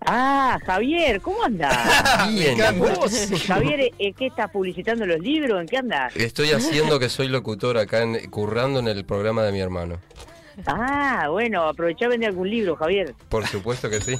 [0.05, 2.27] Ah, Javier, ¿cómo andás?
[2.33, 3.31] Bien, ¿vos?
[3.47, 5.61] Javier, ¿eh, ¿qué estás publicitando los libros?
[5.61, 6.15] ¿En qué andas?
[6.15, 9.99] Estoy haciendo que soy locutor acá, en- currando en el programa de mi hermano.
[10.65, 13.13] Ah, bueno, aprovechá a vender algún libro, Javier.
[13.29, 14.15] Por supuesto que sí.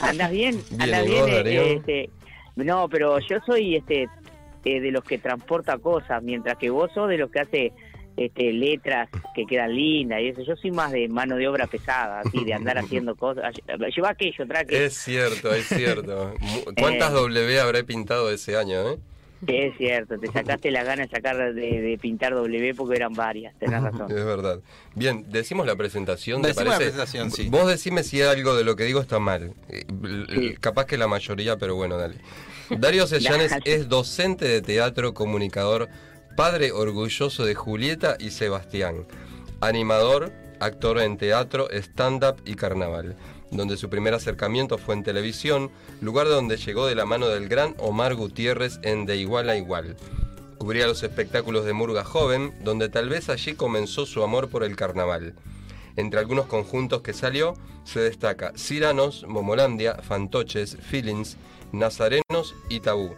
[0.00, 0.60] ¿Andás bien?
[0.70, 1.20] Bien, ¿Andás ¿y bien?
[1.22, 2.10] vos, eh, este,
[2.56, 4.08] no, pero yo soy este
[4.64, 7.72] eh, de los que transporta cosas, mientras que vos sos de los que hace
[8.16, 10.42] este, letras que quedan lindas y eso.
[10.42, 13.54] Yo soy más de mano de obra pesada, así, de andar haciendo cosas.
[13.94, 14.84] Lleva aquello, traque.
[14.86, 16.34] Es cierto, es cierto.
[16.78, 17.14] ¿Cuántas Eh.
[17.14, 18.98] W habré pintado ese año, eh?
[19.46, 23.54] Es cierto, te sacaste la gana de sacar de, de pintar W porque eran varias,
[23.58, 24.10] tenés razón.
[24.10, 24.60] Es verdad.
[24.94, 26.90] Bien, decimos la presentación, ¿te Decimos la parece?
[26.92, 27.48] presentación, sí.
[27.50, 29.52] Vos decime si algo de lo que digo está mal.
[29.68, 32.16] Eh, Capaz que la mayoría, pero bueno, dale.
[32.70, 35.88] Darío Sellanes es docente de teatro, comunicador,
[36.36, 39.06] padre orgulloso de Julieta y Sebastián,
[39.62, 43.16] animador, actor en teatro, stand-up y carnaval,
[43.50, 45.70] donde su primer acercamiento fue en televisión,
[46.02, 49.96] lugar donde llegó de la mano del gran Omar Gutiérrez en De Igual a Igual.
[50.58, 54.76] Cubría los espectáculos de Murga Joven, donde tal vez allí comenzó su amor por el
[54.76, 55.34] carnaval.
[55.96, 61.38] Entre algunos conjuntos que salió se destaca Ciranos, Momolandia, Fantoches, Feelings,
[61.72, 63.14] Nazarenos y Tabú,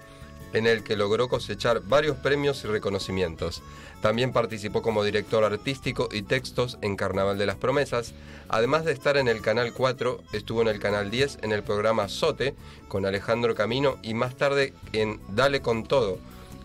[0.52, 3.62] en el que logró cosechar varios premios y reconocimientos.
[4.00, 8.14] También participó como director artístico y textos en Carnaval de las Promesas.
[8.48, 12.08] Además de estar en el Canal 4, estuvo en el Canal 10 en el programa
[12.08, 12.54] Sote
[12.86, 16.18] con Alejandro Camino y más tarde en Dale con Todo,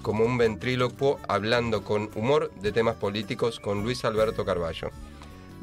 [0.04, 4.92] como un ventrílocuo hablando con humor de temas políticos con Luis Alberto Carballo.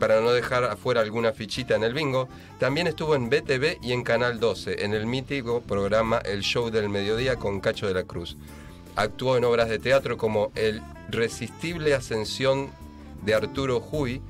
[0.01, 2.27] Para no dejar afuera alguna fichita en el bingo,
[2.59, 6.89] también estuvo en BTV y en Canal 12, en el mítico programa El Show del
[6.89, 8.39] Mediodía con Cacho de la Cruz.
[8.97, 12.71] Actuó en obras de teatro como El Resistible Ascensión
[13.23, 14.23] de Arturo Huy,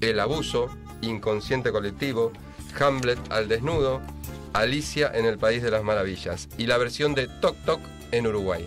[0.00, 0.70] El Abuso,
[1.02, 2.32] Inconsciente Colectivo,
[2.80, 4.00] Hamlet al Desnudo,
[4.54, 7.80] Alicia en el País de las Maravillas y la versión de Toc Toc
[8.12, 8.66] en Uruguay.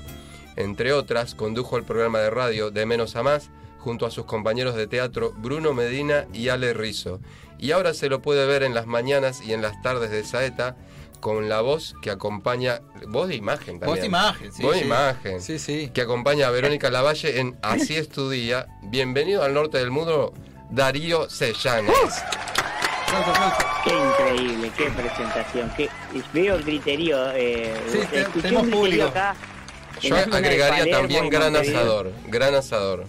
[0.58, 3.50] Entre otras, condujo el programa de radio De Menos a Más
[3.82, 7.20] junto a sus compañeros de teatro Bruno Medina y Ale Rizzo.
[7.58, 10.76] Y ahora se lo puede ver en las mañanas y en las tardes de Saeta
[11.20, 13.88] con la voz que acompaña, voz de imagen también.
[13.90, 14.86] Voz de imagen, sí, Voz de sí.
[14.86, 15.42] imagen.
[15.42, 15.92] Sí, sí.
[15.94, 18.66] Que acompaña a Verónica Lavalle en Así es tu día.
[18.84, 20.34] Bienvenido al norte del mundo,
[20.72, 21.94] Darío Sellanes.
[23.84, 25.72] Qué increíble, qué presentación.
[25.76, 25.90] Qué,
[26.34, 27.32] veo el griterío.
[27.34, 29.06] Eh, Sí, tenemos un griterío público.
[29.08, 29.36] acá.
[30.02, 33.06] Yo agregaría también gran asador, gran asador.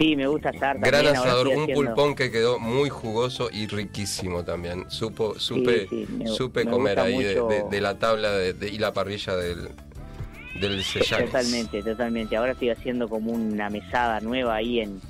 [0.00, 0.82] Sí, me gusta también.
[0.90, 4.90] Gran asador, un haciendo- pulpón que quedó muy jugoso y riquísimo también.
[4.90, 8.54] Supo, supe, sí, me- supe me comer ahí de, mucho- de- de la tabla de-
[8.54, 9.68] de- y la parrilla del,
[10.58, 11.26] del Sellanes.
[11.30, 12.34] Totalmente, totalmente.
[12.34, 15.00] Ahora estoy haciendo como una mesada nueva ahí en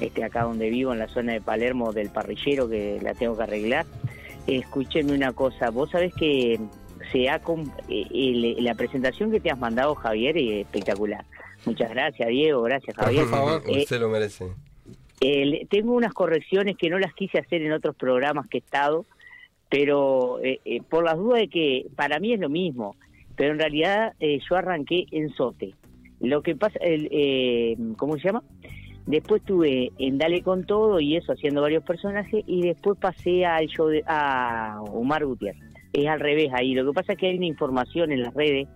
[0.00, 3.42] este acá donde vivo, en la zona de Palermo del parrillero que la tengo que
[3.44, 3.86] arreglar.
[4.46, 6.60] Escúcheme una cosa, vos sabés que
[7.10, 7.36] se ha
[7.88, 11.24] eh, el- la presentación que te has mandado Javier es espectacular.
[11.66, 13.26] Muchas gracias Diego, gracias Javier.
[13.66, 14.46] Eh, Usted lo merece.
[15.68, 19.04] tengo unas correcciones que no las quise hacer en otros programas que he estado,
[19.68, 22.96] pero eh, eh, por las dudas de que para mí es lo mismo,
[23.36, 25.74] pero en realidad eh, yo arranqué en Sote.
[26.20, 28.42] Lo que pasa, el, eh, ¿cómo se llama?
[29.06, 33.66] Después estuve en Dale con Todo y eso, haciendo varios personajes, y después pasé al
[33.68, 35.62] show de, a Omar Gutiérrez.
[35.92, 36.74] Es al revés ahí.
[36.74, 38.68] Lo que pasa es que hay una información en las redes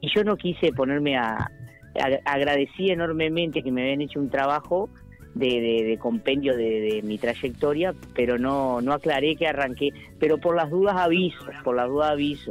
[0.00, 1.50] y yo no quise ponerme a...
[2.00, 4.88] a- agradecí enormemente que me habían hecho un trabajo
[5.34, 9.90] de, de- de compendio de, de mi trayectoria, pero no, no aclaré que arranqué.
[10.18, 12.50] Pero por las dudas aviso, por las dudas aviso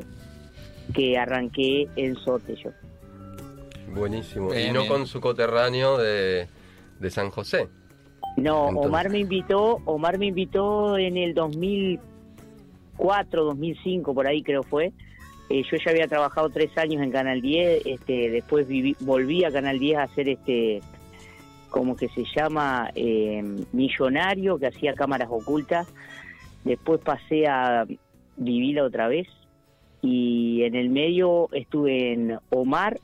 [0.94, 2.70] que arranqué en Sote yo.
[3.94, 4.54] Buenísimo.
[4.54, 4.92] y no bien.
[4.92, 6.48] con su coterráneo de,
[7.00, 7.68] de San José.
[8.38, 14.64] No, Entonces- Omar me invitó, Omar me invitó en el 2004, 2005, por ahí creo
[14.64, 14.92] fue.
[15.50, 19.52] Eh, yo ya había trabajado tres años en Canal 10, este, después viví- volví a
[19.52, 20.82] Canal 10 a hacer este,
[21.70, 25.88] como que se llama eh, millonario, que hacía cámaras ocultas.
[26.66, 27.86] Después pasé a
[28.36, 29.28] vivir otra vez
[30.02, 33.00] y en el medio estuve en Omar,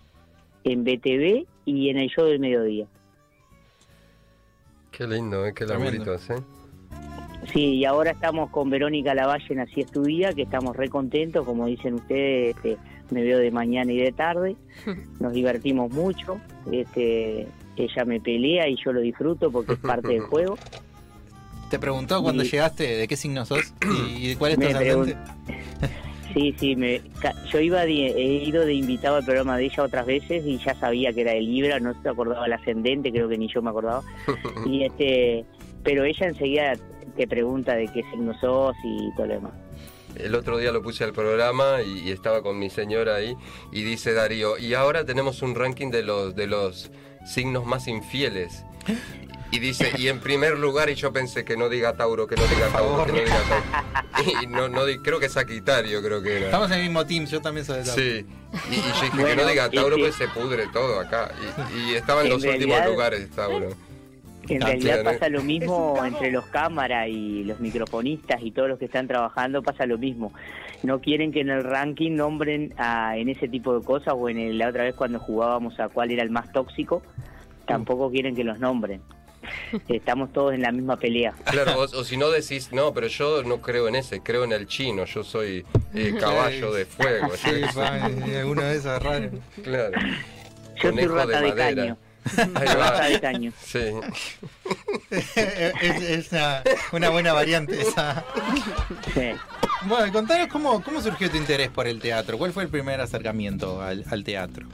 [0.65, 2.87] en BTV y en el show del mediodía.
[4.91, 5.53] Qué lindo, ¿eh?
[5.55, 6.35] Qué laburitos, ¿eh?
[7.51, 10.89] Sí, y ahora estamos con Verónica Lavalle en Así es tu día, que estamos re
[10.89, 12.77] contentos, como dicen ustedes, este,
[13.11, 14.55] me veo de mañana y de tarde,
[15.19, 16.39] nos divertimos mucho,
[16.71, 20.57] este, ella me pelea y yo lo disfruto porque es parte del juego.
[21.69, 23.73] Te preguntó cuando Y- llegaste de qué signo sos
[24.17, 25.15] y, y cuál es tu Me ascendente.
[26.33, 29.83] Sí, sí, me, ca- yo iba de- he ido de invitado al programa de ella
[29.83, 33.29] otras veces y ya sabía que era de Libra, no se acordaba el ascendente, creo
[33.29, 34.01] que ni yo me acordaba.
[34.65, 35.45] Y este,
[35.83, 36.73] pero ella enseguida
[37.17, 39.51] te pregunta de qué signo sos y todo lo demás.
[40.15, 43.35] El otro día lo puse al programa y, y estaba con mi señora ahí
[43.71, 46.91] y dice Darío, y ahora tenemos un ranking de los de los
[47.25, 48.63] signos más infieles.
[49.51, 52.41] Y dice, y en primer lugar, y yo pensé que no diga Tauro, que no
[52.47, 54.31] diga Tauro, que no diga Tauro.
[54.41, 56.45] Y no, no creo que Sagitario creo que era.
[56.45, 58.01] Estamos en el mismo team, yo también soy de Tauro.
[58.01, 58.25] Sí,
[58.71, 61.31] y, y yo dije que Bueno, no diga Tauro, pues se pudre todo acá.
[61.75, 63.69] Y, y estaba en, En los últimos realidad- lugares Tauro.
[64.49, 68.85] En realidad pasa lo mismo entre los cámaras y los microfonistas y todos los que
[68.85, 70.33] están trabajando, pasa lo mismo.
[70.83, 74.37] No quieren que en el ranking nombren a, en ese tipo de cosas o en
[74.39, 77.01] el- la otra vez cuando jugábamos a cuál era el más tóxico,
[77.65, 79.01] tampoco quieren que los nombren.
[79.87, 81.33] Estamos todos en la misma pelea.
[81.45, 84.51] Claro, o, o si no decís, no, pero yo no creo en ese, creo en
[84.53, 87.29] el chino, yo soy eh, caballo de fuego.
[87.35, 87.61] Sí, de
[88.75, 89.31] esos raros.
[89.63, 89.91] Claro.
[90.81, 91.75] Yo soy rata de, madera.
[91.75, 91.97] caño.
[92.55, 93.51] Ahí va.
[93.59, 93.79] Sí.
[95.11, 98.23] es es una, una buena variante esa.
[99.85, 102.37] Bueno, contanos cómo, cómo surgió tu interés por el teatro.
[102.37, 104.67] ¿Cuál fue el primer acercamiento al, al teatro?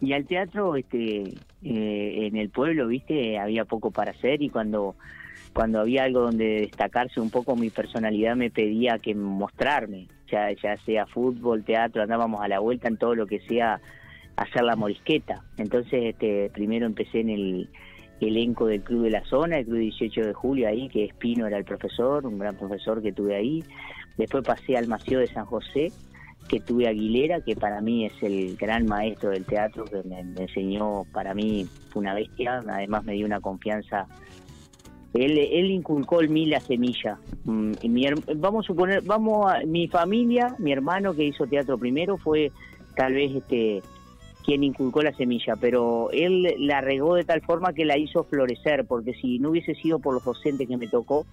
[0.00, 4.96] Y al teatro, este, eh, en el pueblo, viste, había poco para hacer y cuando
[5.56, 10.76] cuando había algo donde destacarse un poco, mi personalidad me pedía que mostrarme, ya, ya
[10.84, 13.80] sea fútbol, teatro, andábamos a la vuelta en todo lo que sea
[14.36, 15.42] hacer la morisqueta.
[15.56, 17.70] Entonces, este, primero empecé en el
[18.20, 21.58] elenco del Club de la Zona, el Club 18 de Julio ahí, que Espino era
[21.58, 23.64] el profesor, un gran profesor que tuve ahí.
[24.16, 25.92] Después pasé al Maceo de San José,
[26.48, 31.04] que tuve Aguilera, que para mí es el gran maestro del teatro, que me, enseñó,
[31.12, 34.06] para mí una bestia, además me dio una confianza.
[35.12, 37.18] Él, él inculcó en mí la semilla.
[37.44, 37.72] Mm,
[38.36, 42.52] vamos a suponer, vamos a, mi familia, mi hermano que hizo teatro primero fue
[42.94, 43.82] tal vez este
[44.46, 48.86] quien inculcó la semilla, pero él la regó de tal forma que la hizo florecer,
[48.86, 51.26] porque si no hubiese sido por los docentes que me tocó,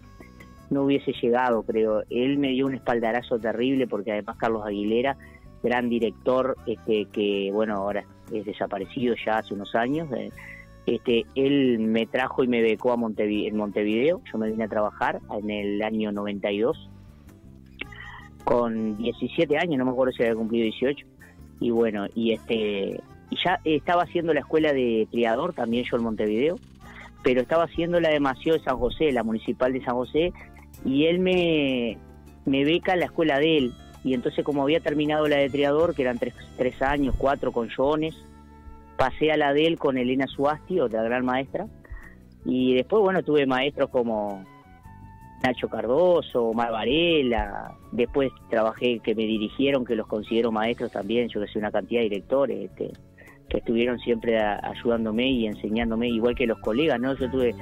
[0.71, 2.01] no hubiese llegado, creo.
[2.09, 5.15] Él me dio un espaldarazo terrible porque además Carlos Aguilera,
[5.61, 10.31] gran director, este, que bueno, ahora es desaparecido ya hace unos años, eh,
[10.87, 14.67] este, él me trajo y me becó a Montevi- en Montevideo, yo me vine a
[14.67, 16.89] trabajar en el año 92,
[18.43, 21.05] con 17 años, no me acuerdo si había cumplido 18,
[21.59, 26.03] y bueno, y este y ya estaba haciendo la escuela de criador también yo en
[26.03, 26.59] Montevideo,
[27.23, 30.33] pero estaba haciendo la de Maceo de San José, la municipal de San José,
[30.85, 31.97] y él me,
[32.45, 33.73] me beca en la escuela de él.
[34.03, 37.69] Y entonces como había terminado la de triador, que eran tres, tres años, cuatro con
[37.69, 38.15] Jones,
[38.97, 41.67] pasé a la de él con Elena Suasti, otra gran maestra.
[42.45, 44.43] Y después, bueno, tuve maestros como
[45.43, 51.41] Nacho Cardoso, Omar Varela, después trabajé que me dirigieron, que los considero maestros también, yo
[51.41, 52.93] que sé, una cantidad de directores este,
[53.49, 57.13] que estuvieron siempre ayudándome y enseñándome, igual que los colegas, ¿no?
[57.15, 57.53] Yo tuve,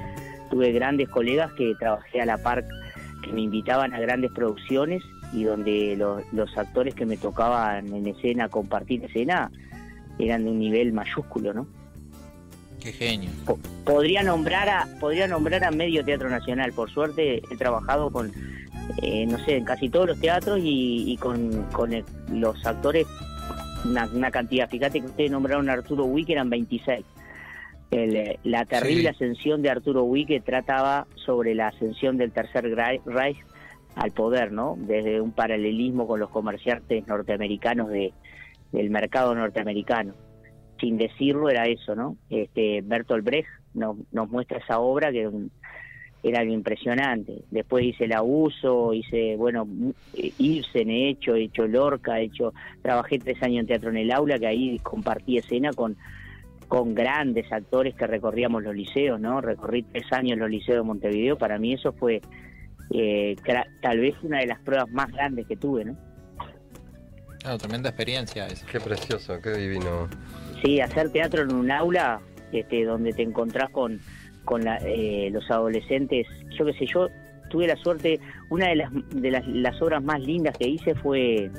[0.48, 2.64] tuve grandes colegas que trabajé a la par,
[3.20, 8.06] que me invitaban a grandes producciones y donde los, los actores que me tocaban en
[8.06, 9.50] escena, compartir escena,
[10.20, 11.66] eran de un nivel mayúsculo, ¿no?
[12.82, 13.30] Qué genio.
[13.84, 16.72] podría nombrar a podría nombrar a medio teatro nacional.
[16.72, 18.32] Por suerte he trabajado con
[19.02, 23.06] eh, no sé en casi todos los teatros y, y con, con el- los actores
[23.84, 24.68] una, una cantidad.
[24.68, 27.04] Fíjate que ustedes nombraron a Arturo Wick eran 26
[27.92, 29.06] El, eh, la terrible Sí.
[29.08, 32.64] ascensión de Arturo Wick que trataba sobre la ascensión del tercer
[33.06, 33.38] Reich
[33.94, 38.12] al poder no desde un paralelismo con los comerciantes norteamericanos de
[38.72, 40.14] del mercado norteamericano
[40.82, 42.16] sin decirlo era eso, ¿no?
[42.28, 45.30] Este Bertolt Brecht nos, nos muestra esa obra que
[46.24, 47.42] era algo impresionante.
[47.50, 52.24] Después hice el abuso, hice, bueno, mu- eh, Ibsen he hecho, he hecho Lorca, he
[52.24, 55.96] hecho, trabajé tres años en teatro en el aula, que ahí compartí escena con,
[56.68, 59.40] con grandes actores que recorríamos los liceos, ¿no?
[59.40, 62.20] Recorrí tres años los liceos de Montevideo, para mí eso fue
[62.90, 63.36] eh,
[63.80, 65.96] tal vez una de las pruebas más grandes que tuve, ¿no?
[67.40, 68.64] Claro, tremenda experiencia esa.
[68.66, 70.08] Qué precioso, qué divino.
[70.62, 72.20] Sí, hacer teatro en un aula
[72.52, 73.98] este, donde te encontrás con,
[74.44, 76.26] con la- eh, los adolescentes.
[76.58, 77.08] Yo qué sé, yo
[77.50, 78.20] tuve la suerte,
[78.50, 81.50] una de las, de las, las obras más lindas que hice fue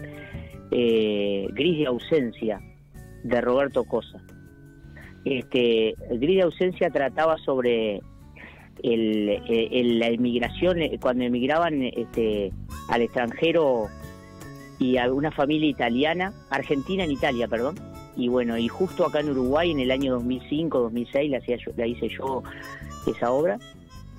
[0.71, 2.59] eh, Gris de ausencia,
[3.23, 4.21] de Roberto Cosa.
[5.25, 8.01] Este, Gris de ausencia trataba sobre
[8.83, 12.51] el, eh, el- la inmigración, eh, cuando emigraban este,
[12.89, 13.87] al extranjero
[14.79, 17.75] y a una familia italiana, argentina en Italia, perdón,
[18.15, 21.71] y bueno, y justo acá en Uruguay en el año 2005, 2006 la, hacía yo-
[21.75, 22.43] la hice yo
[23.07, 23.57] esa obra,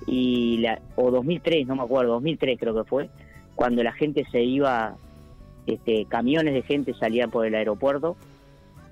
[0.07, 3.09] y la, o 2003, no me acuerdo, 2003 creo que fue,
[3.55, 4.95] cuando la gente se iba,
[5.65, 8.15] este, camiones de gente salían por el aeropuerto,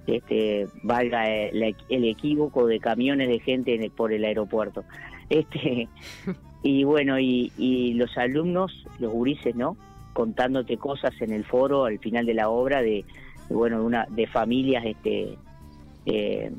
[0.08, 4.84] este, valga el, el equívoco de camiones de gente en el- por el aeropuerto.
[5.30, 5.88] Este,
[6.64, 9.78] y bueno, y, y los alumnos, los gurises, ¿no?
[10.14, 13.06] Contándote cosas en el foro al final de la obra de, de,
[13.50, 15.38] bueno, de una, de familias, este,
[16.06, 16.52] eh,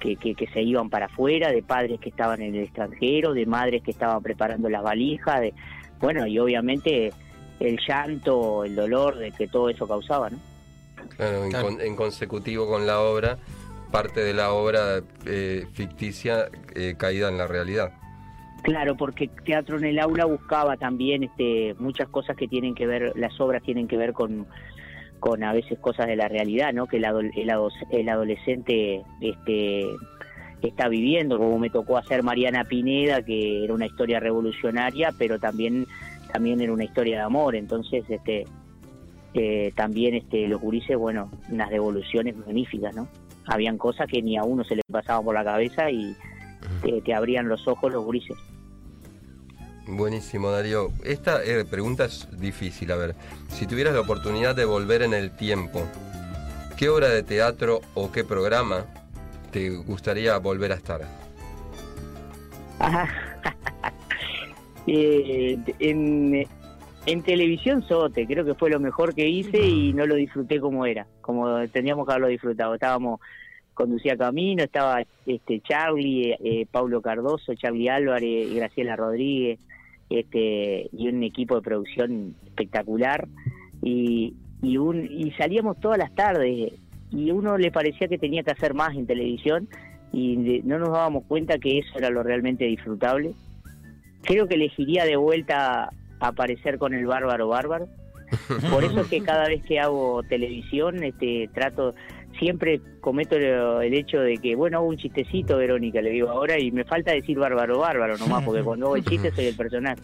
[0.00, 3.44] que, que, que se iban para afuera, de padres que estaban en el extranjero, de
[3.46, 5.52] madres que estaban preparando las valijas, de,
[6.00, 7.12] bueno, y obviamente
[7.60, 10.38] el llanto, el dolor de que todo eso causaba, ¿no?
[11.16, 13.38] Claro, en, con- en consecutivo con la obra,
[13.90, 17.92] parte de la obra eh, ficticia eh, caída en la realidad.
[18.62, 23.12] Claro, porque Teatro en el Aula buscaba también este, muchas cosas que tienen que ver,
[23.16, 24.46] las obras tienen que ver con,
[25.18, 26.86] con a veces cosas de la realidad, ¿no?
[26.86, 29.84] Que el, adol- el, ado- el adolescente este,
[30.62, 35.86] está viviendo, como me tocó hacer Mariana Pineda, que era una historia revolucionaria, pero también,
[36.32, 38.44] también era una historia de amor, entonces este,
[39.34, 43.08] eh, también este, los gurises, bueno, unas devoluciones magníficas, ¿no?
[43.46, 46.14] Habían cosas que ni a uno se le pasaban por la cabeza y
[46.82, 48.36] te, te abrían los ojos los gurises.
[49.88, 50.90] Buenísimo, Darío.
[51.02, 52.92] Esta eh, pregunta es difícil.
[52.92, 53.14] A ver,
[53.48, 55.82] si tuvieras la oportunidad de volver en el tiempo,
[56.76, 58.84] ¿qué obra de teatro o qué programa
[59.50, 61.00] te gustaría volver a estar?
[64.90, 66.46] Eh, en,
[67.04, 70.86] en televisión Sote, creo que fue lo mejor que hice y no lo disfruté como
[70.86, 72.72] era, como teníamos que haberlo disfrutado.
[72.72, 73.20] Estábamos,
[73.74, 79.60] conducía Camino, estaba este Charlie, eh, Paulo Cardoso, Charlie Álvarez, Graciela Rodríguez,
[80.10, 83.28] este y un equipo de producción espectacular
[83.82, 86.72] y, y un y salíamos todas las tardes
[87.10, 89.68] y uno le parecía que tenía que hacer más en televisión
[90.12, 93.32] y no nos dábamos cuenta que eso era lo realmente disfrutable.
[94.22, 95.90] Creo que elegiría de vuelta
[96.20, 97.88] aparecer con el bárbaro bárbaro.
[98.70, 101.94] Por eso es que cada vez que hago televisión, este, trato,
[102.38, 106.70] siempre cometo el hecho de que, bueno, hago un chistecito, Verónica, le digo ahora, y
[106.70, 110.00] me falta decir bárbaro bárbaro nomás, porque cuando hago el chiste soy el personaje.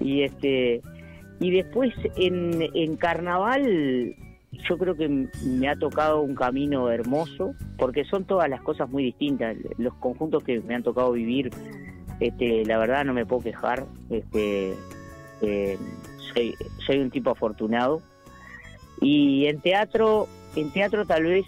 [0.00, 0.82] Y este
[1.38, 4.16] y después en, en carnaval
[4.68, 9.04] yo creo que me ha tocado un camino hermoso, porque son todas las cosas muy
[9.04, 9.56] distintas.
[9.78, 11.50] Los conjuntos que me han tocado vivir,
[12.20, 13.86] este, la verdad no me puedo quejar.
[14.10, 14.74] Este,
[15.42, 15.78] eh,
[16.32, 16.54] soy,
[16.86, 18.00] soy un tipo afortunado.
[19.00, 21.44] Y en teatro, en teatro tal vez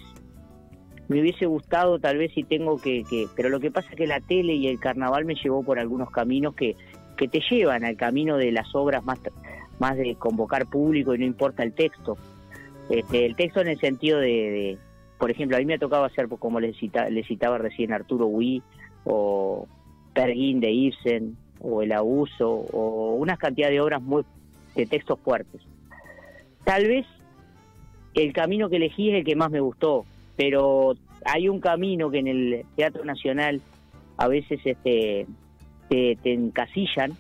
[1.09, 4.07] me hubiese gustado, tal vez si tengo que, que, pero lo que pasa es que
[4.07, 6.77] la tele y el carnaval me llevó por algunos caminos que,
[7.17, 9.19] que te llevan al camino de las obras más,
[9.79, 12.17] más de convocar público y no importa el texto.
[12.91, 14.79] Este, el texto en el sentido de, de-
[15.19, 18.27] por ejemplo, a mí me ha tocado hacer, como le, cita- le citaba recién Arturo
[18.27, 18.63] Huy,
[19.05, 19.67] o
[20.15, 24.25] Perguín de Ibsen, o El Abuso, o una cantidad de obras muy
[24.77, 25.61] de textos fuertes.
[26.65, 27.07] Tal vez
[28.15, 30.05] el camino que elegí es el que más me gustó,
[30.37, 30.95] pero
[31.25, 33.61] hay un camino que en el Teatro Nacional
[34.17, 35.27] a veces este,
[35.89, 37.13] te, te encasillan,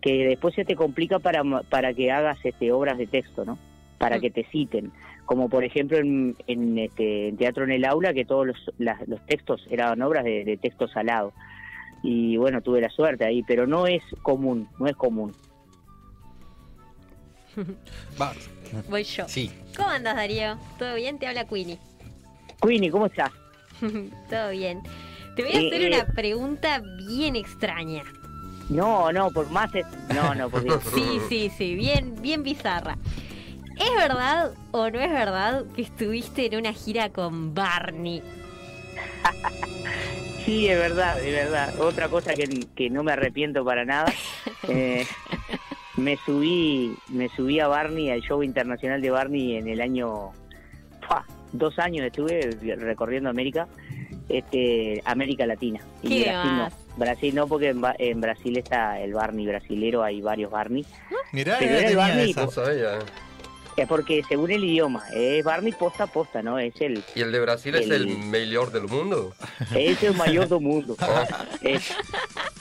[0.00, 3.58] que después se te complica para, para que hagas este, obras de texto, ¿no?
[3.98, 4.90] Para que te citen.
[5.26, 9.06] Como por ejemplo en, en, este, en Teatro en el Aula, que todos los, las-
[9.06, 11.32] los textos eran obras de, de texto salado.
[12.02, 15.32] Y bueno, tuve la suerte ahí, pero no es común, no es común.
[18.88, 19.28] Voy yo.
[19.28, 19.50] Sí.
[19.76, 20.58] ¿Cómo andas, Darío?
[20.78, 21.18] ¿Todo bien?
[21.18, 21.78] Te habla Queenie.
[22.62, 23.30] Queenie, ¿cómo estás?
[24.30, 24.82] Todo bien.
[25.36, 25.86] Te voy a Eh, hacer eh.
[25.88, 28.02] una pregunta bien extraña.
[28.68, 29.74] No, no, por más...
[29.74, 30.82] es- No, no, por Dios.
[30.94, 32.96] Sí, sí, sí, bien, bien bizarra.
[33.78, 38.22] ¿Es verdad o no es verdad que estuviste en una gira con Barney?
[40.44, 41.78] Sí, es verdad, es verdad.
[41.80, 44.12] Otra cosa que, que no me arrepiento para nada.
[44.68, 45.06] eh,
[45.96, 50.30] me subí, me subí a Barney, al show internacional de Barney en el año,
[51.06, 51.24] ¡fua!
[51.52, 53.68] dos años estuve recorriendo América,
[54.28, 55.80] este, América Latina.
[56.02, 56.68] Y ¿Qué Brasil no.
[56.96, 60.84] Brasil no, porque en, Ba- en Brasil está el Barney brasilero, hay varios Barney.
[61.32, 62.48] Mirá, Pero no era el Barney, esa.
[62.50, 62.98] Sabía.
[63.76, 66.58] Es porque según el idioma, es Barney posta a posta, ¿no?
[66.58, 69.34] Es el, ¿Y el de Brasil es El- mejor del mundo?
[69.74, 70.96] es el mayor del mundo.
[71.62, 71.78] Eh,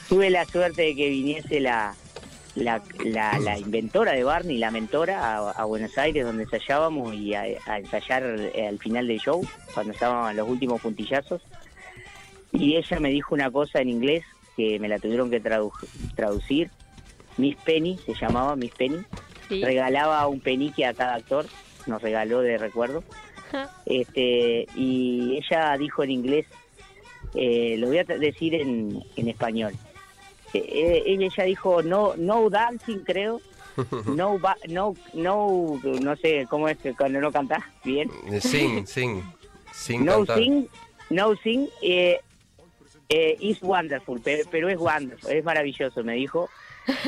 [0.08, 1.94] tuve la suerte de que viniese la,
[2.56, 7.34] la, la, la inventora de Barney, la mentora, a, a Buenos Aires, donde ensayábamos y
[7.34, 8.24] a, a ensayar
[8.54, 9.42] eh, al final del show,
[9.74, 11.42] cuando estaban los últimos puntillazos.
[12.52, 14.24] Y ella me dijo una cosa en inglés
[14.58, 15.72] que me la tuvieron que tradu-
[16.16, 16.70] traducir.
[17.38, 18.98] Miss Penny se llamaba Miss Penny.
[19.48, 19.64] Sí.
[19.64, 21.46] Regalaba un penique a cada actor,
[21.88, 23.04] nos regaló de recuerdo.
[23.86, 26.46] Este, y ella dijo en inglés,
[27.36, 29.74] eh, lo voy a decir en, en español.
[30.54, 33.40] Eh, eh, ella, ella dijo no no dancing creo
[34.16, 38.10] no ba- no no no sé cómo es que cuando no cantás bien
[38.42, 39.24] Sing, sing.
[39.74, 40.38] Sin no cantar.
[40.40, 40.68] sing
[41.10, 42.20] no sing eh,
[43.10, 46.50] eh, is wonderful pero, pero es wonderful es maravilloso me dijo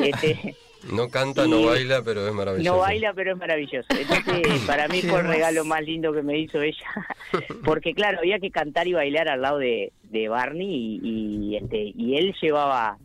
[0.02, 0.56] este,
[0.92, 2.74] No canta, no baila, pero es maravilloso.
[2.76, 6.38] no baila pero es maravilloso entonces para mí fue el regalo más lindo que me
[6.38, 6.86] hizo ella
[7.64, 11.94] porque claro había que cantar y bailar al lado de, de Barney y, y, este
[11.96, 12.98] y él llevaba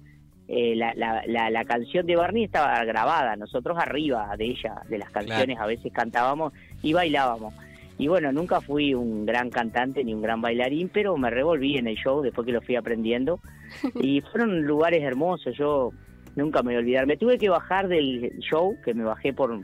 [0.50, 4.96] eh, la, la, la, la canción de Barney estaba grabada nosotros arriba de ella de
[4.96, 7.52] las canciones a veces cantábamos y bailábamos.
[7.98, 11.86] Y bueno nunca fui un gran cantante ni un gran bailarín pero me revolví en
[11.86, 13.40] el show después que lo fui aprendiendo.
[14.02, 15.90] Y fueron lugares hermosos yo
[16.34, 17.06] nunca me voy a olvidar.
[17.06, 19.60] Me tuve que bajar del show que me bajé por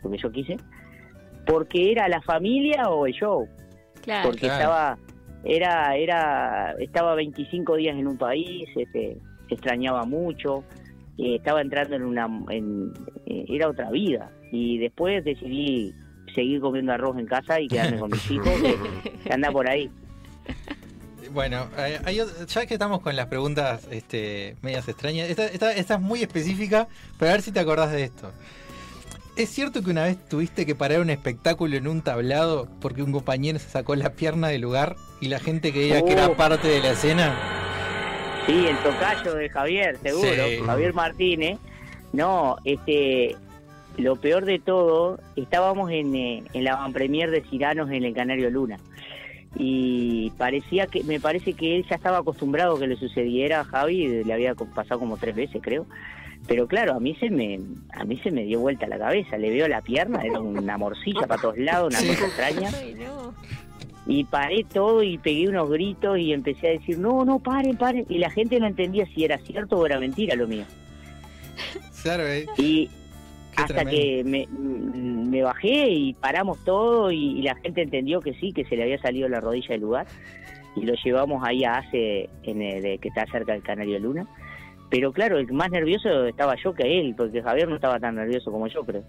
[0.00, 0.56] porque yo quise
[1.46, 3.48] porque era la familia o el show.
[4.02, 4.28] Claro.
[4.28, 4.54] porque Claro.
[4.54, 4.98] estaba
[5.42, 9.16] era era estaba 25 días en un país este
[9.54, 10.64] extrañaba mucho
[11.18, 12.92] eh, estaba entrando en una en,
[13.26, 15.92] eh, era otra vida y después decidí
[16.34, 18.76] seguir comiendo arroz en casa y quedarme con mis hijos que,
[19.24, 19.90] que anda por ahí
[21.32, 25.94] Bueno, eh, hay ya que estamos con las preguntas este, medias extrañas, esta, esta- esta
[25.94, 26.88] es muy específica,
[27.18, 28.32] pero a ver si te acordás de esto.
[29.36, 33.12] ¿Es cierto que una vez tuviste que parar un espectáculo en un tablado porque un
[33.12, 36.36] compañero se sacó la pierna del lugar y la gente creía que era Oh.
[36.36, 37.36] parte de la escena?
[38.46, 40.58] Sí, el tocayo de Javier, seguro, Sí.
[40.64, 41.58] Javier Martínez.
[42.12, 43.36] No, este,
[43.96, 48.14] lo peor de todo, estábamos en, eh, en la van premier de Ciranos en el
[48.14, 48.78] Canario Luna.
[49.56, 53.64] Y parecía que, me parece que él ya estaba acostumbrado a que le sucediera a
[53.64, 55.86] Javi, le había pasado como tres veces, creo.
[56.48, 57.60] Pero claro, a mí se me,
[57.92, 61.26] a mí se me dio vuelta la cabeza, le veo la pierna, era una morcilla
[61.26, 62.08] para todos lados, una Sí.
[62.08, 62.70] cosa extraña.
[64.10, 68.04] Y paré todo y pegué unos gritos y empecé a decir, no, no, paren, paren.
[68.08, 70.64] Y la gente no entendía si era cierto o era mentira lo mío.
[72.02, 72.44] Claro, eh.
[72.58, 73.90] Y Qué hasta tremendo.
[73.92, 74.46] que me,
[75.28, 78.82] me bajé y paramos todo y, y la gente entendió que sí, que se le
[78.82, 80.06] había salido la rodilla del lugar.
[80.74, 84.26] Y lo llevamos ahí a ACE, en el, que está cerca del Canario Luna.
[84.90, 88.50] Pero claro, el más nervioso estaba yo que él, porque Javier no estaba tan nervioso
[88.50, 89.04] como yo, creo.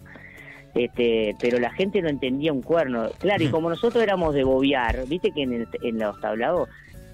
[0.74, 3.08] Este, pero la gente no entendía un cuerno.
[3.18, 6.68] Claro, y como nosotros éramos de bobear, viste que en, el- en los tablados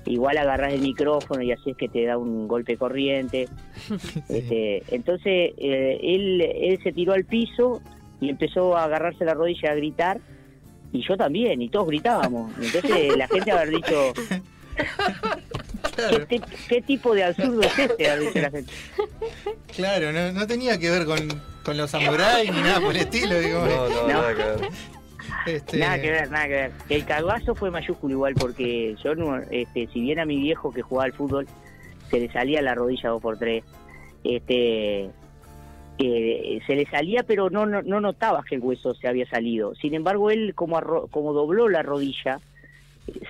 [0.07, 3.49] igual agarras el micrófono y así es que te da un golpe corriente.
[4.29, 7.81] Este, entonces eh, él, él se tiró al piso
[8.21, 10.19] y empezó a agarrarse la rodilla a gritar
[10.93, 12.53] y yo también, y todos gritábamos.
[12.63, 14.13] Entonces la gente haber dicho,
[16.29, 18.11] ¿qué, ti- qué tipo de absurdo es este?
[18.11, 18.73] Haber dicho la gente.
[19.77, 21.19] Claro, no, no tenía que ver con,
[21.65, 23.39] con los samuráis ni nada por el estilo.
[23.39, 24.09] Digo, No, no, No.
[24.09, 24.59] nada que ver.
[25.47, 26.73] este, Nada que ver, nada que ver.
[26.89, 30.83] El cagazo fue mayúsculo igual porque yo, no, este, si bien a mi viejo que
[30.83, 31.47] jugaba al fútbol
[32.11, 33.63] se le salía la rodilla dos por tres,
[34.25, 35.11] este,
[35.99, 39.75] eh, se le salía pero no, no, no notabas que el hueso se había salido.
[39.77, 42.41] Sin embargo, él como, arro- como dobló la rodilla,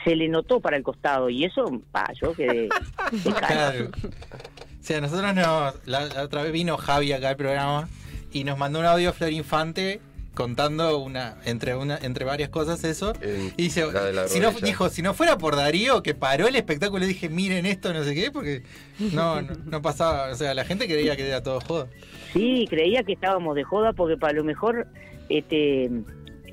[0.04, 2.68] se le notó para el costado y eso, pa, yo quedé...
[3.22, 3.90] Claro.
[3.90, 5.74] O sea, nosotros nos.
[5.86, 7.88] La, la otra vez vino Javi acá al programa
[8.32, 10.00] y nos mandó un audio Flor Infante
[10.34, 13.12] contando una entre una entre varias cosas eso
[13.56, 16.46] y dice la de la si no, dijo si no fuera por Darío que paró
[16.46, 18.62] el espectáculo dije miren esto no sé qué porque
[19.00, 21.88] no no, no pasaba o sea la gente creía que era todo joda
[22.32, 24.86] Sí, creía que estábamos de joda porque para lo mejor
[25.28, 25.90] este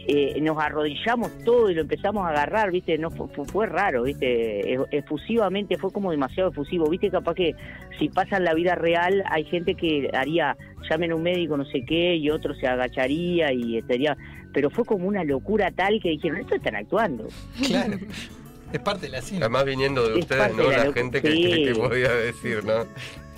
[0.07, 2.97] eh, nos arrodillamos todo y lo empezamos a agarrar, ¿viste?
[2.97, 4.77] No fue, fue- raro, ¿viste?
[4.91, 7.09] Efusivamente fue como demasiado efusivo, ¿viste?
[7.09, 7.55] Capaz que
[7.99, 10.55] si pasa en la vida real hay gente que haría,
[10.89, 14.15] llamen a un médico no sé qué y otro se agacharía y estaría,
[14.53, 17.27] pero fue como una locura tal que dijeron, esto están actuando.
[17.67, 17.97] claro
[18.73, 20.69] es parte de la cine Además viniendo de Es ustedes, ¿no?
[20.69, 21.43] de la gente que, Sí.
[21.43, 22.85] que, que podía decir, ¿no?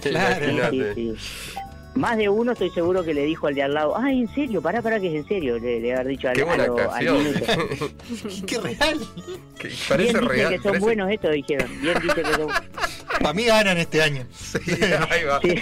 [0.01, 0.45] Claro.
[0.45, 0.93] Sí, Imagínate.
[0.95, 1.59] sí, sí.
[1.98, 4.62] Más de uno estoy seguro que le dijo al de al lado, ay, en serio,
[4.62, 6.91] pará, pará, que es en serio, le, le haber dicho al, Qué a buena lo-
[6.91, 7.45] al minuto.
[8.45, 9.00] qué real
[9.58, 10.50] Que Bien parece dice real.
[10.50, 11.82] que son parece- buenos estos, dijeron.
[11.82, 12.48] Bien dice que son...
[13.20, 14.60] para mí ganan este año Sí,
[15.10, 15.41] ahí va.
[15.41, 15.56] Sí.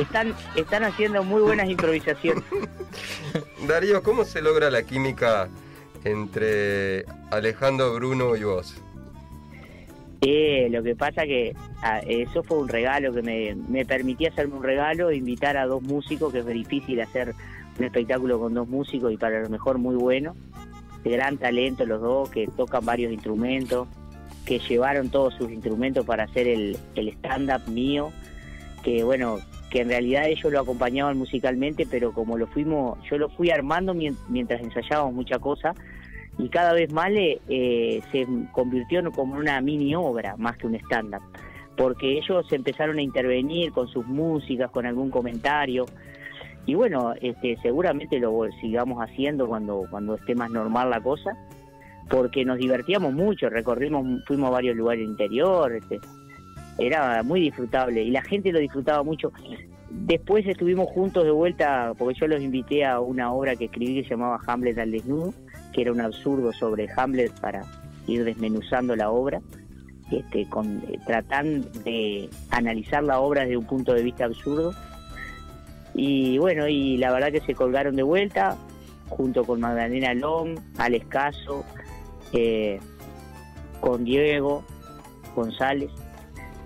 [0.00, 2.42] Están, están haciendo muy buenas improvisaciones.
[3.68, 5.48] Darío, ¿cómo se logra la química
[6.04, 8.74] entre Alejandro, Bruno y vos?
[10.24, 11.52] Eh, lo que pasa que
[12.06, 13.22] eso fue un regalo que
[13.68, 17.34] me, permitía hacerme un regalo, e invitar a dos músicos, que es difícil hacer
[17.76, 20.36] un espectáculo con dos músicos y para lo mejor muy bueno,
[21.02, 23.88] de gran talento los dos, que tocan varios instrumentos,
[24.46, 28.12] que llevaron todos sus instrumentos para hacer el, el stand-up mío.
[28.84, 29.38] que bueno,
[29.70, 33.94] que en realidad ellos lo acompañaban musicalmente, pero como lo fuimos, yo lo fui armando
[33.94, 35.74] mien- mientras ensayábamos mucha cosa
[36.38, 40.74] y cada vez más le, eh, se convirtió como una mini obra más que un
[40.74, 41.22] stand-up,
[41.76, 45.86] porque ellos empezaron a intervenir con sus músicas, con algún comentario.
[46.64, 51.36] Y bueno, este, seguramente lo sigamos haciendo cuando, cuando esté más normal la cosa,
[52.08, 56.00] porque nos divertíamos mucho, recorrimos, fuimos a varios lugares interior, este,
[56.78, 59.32] era muy disfrutable y la gente lo disfrutaba mucho.
[59.90, 64.04] Después estuvimos juntos de vuelta, porque yo los invité a una obra que escribí que
[64.04, 65.34] se llamaba Hamlet al desnudo,
[65.72, 67.64] que era un absurdo sobre Hamlet para
[68.06, 69.40] ir desmenuzando la obra,
[70.10, 74.74] este, con, eh, tratando de analizar la obra desde un punto de vista absurdo.
[75.94, 78.56] Y bueno, y la verdad que se colgaron de vuelta,
[79.08, 81.64] junto con Magdalena Long, Alex Caso,
[82.32, 82.80] eh,
[83.80, 84.64] con Diego
[85.34, 85.90] González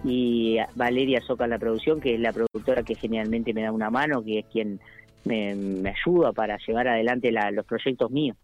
[0.04, 4.22] y Valeria Soca la producción, que es la productora que generalmente me da una mano,
[4.22, 4.78] que es quien
[5.24, 8.36] me, me ayuda para llevar adelante la- los proyectos míos.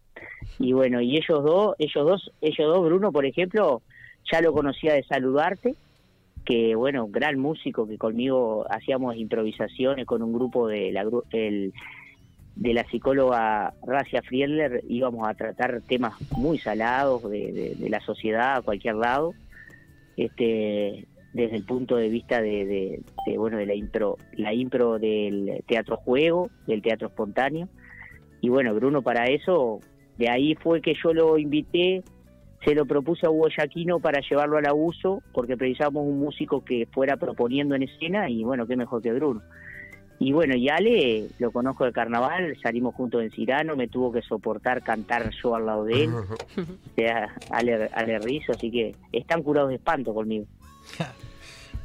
[0.59, 3.81] Y bueno, y ellos dos, ellos dos, ellos dos, Bruno, por ejemplo,
[4.31, 5.75] ya lo conocía de saludarte,
[6.45, 11.73] que bueno, gran músico que conmigo hacíamos improvisaciones con un grupo de la el-
[12.55, 18.61] de la psicóloga Racia Friedler, íbamos a tratar temas muy salados de, la sociedad a
[18.61, 19.33] cualquier lado,
[20.17, 25.63] este desde el punto de vista de- de, bueno de la impro la impro del
[25.65, 27.67] teatro juego del teatro espontáneo.
[28.39, 29.79] Y bueno Bruno para eso
[30.17, 32.03] de ahí fue que yo lo invité
[32.63, 36.87] se lo propuse a Hugo Yaquino para llevarlo al abuso porque precisábamos un músico que
[36.91, 39.41] fuera proponiendo en escena y bueno qué mejor que Bruno.
[40.19, 44.21] Y bueno, y Ale lo conozco de carnaval, salimos juntos en Cirano, me tuvo que
[44.21, 49.43] soportar cantar yo al lado de él, o sea, Ale, Ale Rizzo, así que están
[49.43, 50.45] curados de espanto conmigo.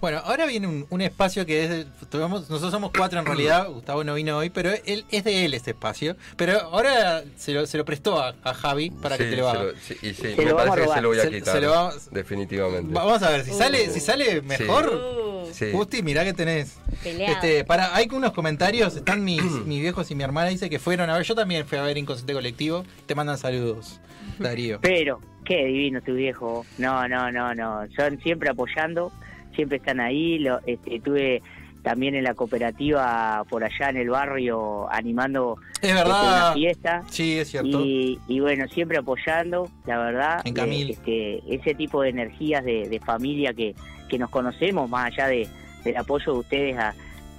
[0.00, 1.70] Bueno, ahora viene un, un espacio que es.
[1.70, 3.68] de- tuvimos- nosotros somos cuatro en realidad.
[3.72, 6.16] Gustavo no vino hoy, pero él, es de él ese espacio.
[6.36, 9.56] Pero ahora se lo, se lo prestó a, a Javi para que te lo se
[9.56, 9.64] haga.
[9.64, 11.30] lo- sí, y sí, me lo vamos a parece que se lo voy a Se-
[11.30, 11.54] quitar.
[11.54, 12.94] se lo vamos- Definitivamente.
[12.94, 14.86] Vamos a ver, si sale, si sale mejor.
[14.94, 15.70] Uh, Sí.
[15.70, 16.76] Gusti, mirá que tenés.
[17.02, 17.32] Peleado.
[17.32, 21.08] Este, para, hay unos comentarios, están mis, mis viejos y mi hermana dice que fueron
[21.08, 23.98] a ver, yo también fui a ver Inconsciente Colectivo, te mandan saludos,
[24.38, 24.78] Darío.
[24.82, 26.66] Pero, qué divino tu viejo.
[26.76, 27.80] No, no, no, no.
[27.96, 29.10] Son siempre apoyando,
[29.54, 30.38] siempre están ahí.
[30.38, 31.42] Lo, este, estuve
[31.82, 36.22] también en la cooperativa por allá en el barrio animando Es este, verdad.
[36.22, 37.02] una fiesta.
[37.08, 37.80] Sí, es cierto.
[37.80, 40.40] Y, y bueno, siempre apoyando, la verdad.
[40.44, 40.90] En Camil.
[40.90, 40.92] eh,
[41.40, 43.74] este, ese tipo de energías de, de familia que,
[44.08, 45.48] que nos conocemos, más allá de,
[45.84, 46.94] del apoyo de ustedes a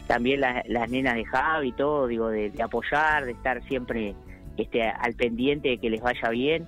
[0.07, 4.15] también las, las nenas de Javi y todo, digo, de, de apoyar, de estar siempre
[4.57, 6.67] este, al pendiente de que les vaya bien.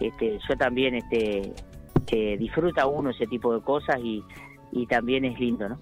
[0.00, 1.52] Este, yo también este,
[2.12, 4.22] eh, disfruta uno ese tipo de cosas y,
[4.72, 5.78] y también es lindo, ¿no?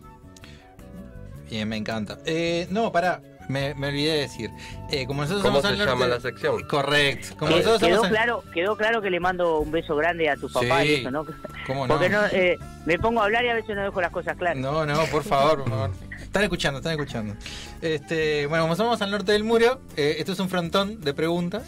[1.51, 2.18] Bien, me encanta.
[2.26, 4.51] Eh, no, pará, me, me olvidé de decir.
[4.91, 6.61] Eh, como nosotros ¿Cómo somos se llama la sección?
[6.68, 7.37] Correcto.
[7.39, 10.37] Como Que- nosotros quedó, somos claro, quedó claro que le mando un beso grande a
[10.37, 10.89] tu papá Sí.
[10.89, 11.24] y eso, ¿no?
[11.66, 11.95] ¿Cómo no?
[11.95, 14.57] Porque no, eh, me pongo a hablar y a veces no dejo las cosas claras.
[14.59, 15.91] No, no, por favor, por favor.
[16.20, 17.34] Están escuchando, están escuchando.
[17.80, 21.62] Este, bueno, como somos al norte del muro, eh, esto es un frontón de preguntas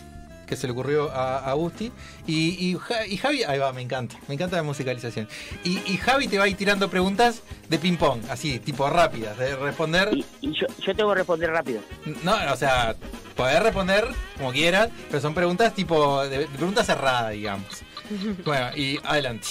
[0.49, 1.93] que se le ocurrió a, a Gusti.
[2.27, 2.79] Y, y,
[3.09, 5.29] y Javi, ahí va, me encanta, me encanta la musicalización.
[5.65, 9.55] Y, y Javi te va a ir tirando preguntas de ping-pong, así, tipo rápidas, de
[9.57, 10.11] responder.
[10.13, 11.81] Y, y yo, yo tengo que responder rápido.
[12.23, 12.97] No, o sea,
[13.37, 17.67] podés responder como quieras, pero son preguntas tipo, de, de preguntas cerradas, digamos.
[18.45, 19.49] Bueno, y adelante.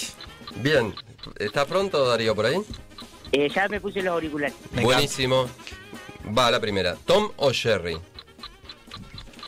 [0.56, 0.92] Bien,
[1.38, 2.56] ¿está pronto Darío por ahí?
[3.30, 4.56] Eh, ya me puse los auriculares.
[4.72, 5.48] Me Buenísimo.
[6.36, 6.96] Va la primera.
[7.06, 7.96] ¿Tom o Jerry?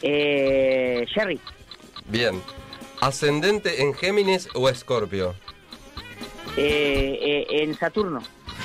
[0.02, 1.40] Eh, Jerry,
[2.06, 2.42] Bien.
[3.00, 5.34] ¿Ascendente en Géminis o Escorpio?
[6.56, 8.20] eh, eh, en Saturno,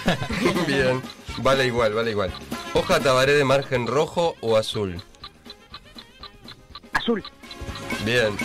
[0.67, 1.01] Bien.
[1.37, 2.31] Vale igual, vale igual.
[2.73, 5.01] ¿Hoja tabaré de margen rojo o azul?
[6.93, 7.23] azul,
[8.05, 8.35] Bien.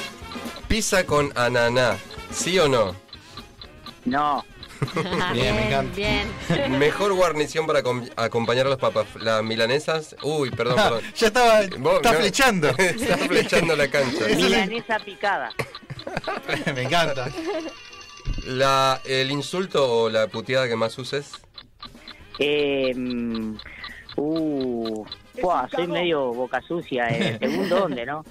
[0.69, 1.97] ¿Pizza con ananá?
[2.31, 2.95] ¿Sí o no?
[4.05, 4.45] no,
[5.35, 5.95] Bien, me encanta.
[5.97, 6.79] Bien.
[6.79, 9.07] ¿Mejor guarnición para acom- acompañar a los papas?
[9.21, 10.17] ¿Las milanesas?
[10.23, 11.03] Uy, perdón, perdón.
[11.15, 12.19] ya estaba, está no.
[12.19, 12.69] flechando.
[12.79, 14.27] Está flechando la cancha.
[14.37, 15.53] milanesa picada,
[16.75, 17.29] me encanta.
[18.47, 21.33] La, ¿El insulto o la puteada que más uses?
[22.39, 22.93] eh,
[24.17, 25.05] uh,
[25.71, 28.25] soy medio boca sucia, eh, según dónde, ¿no?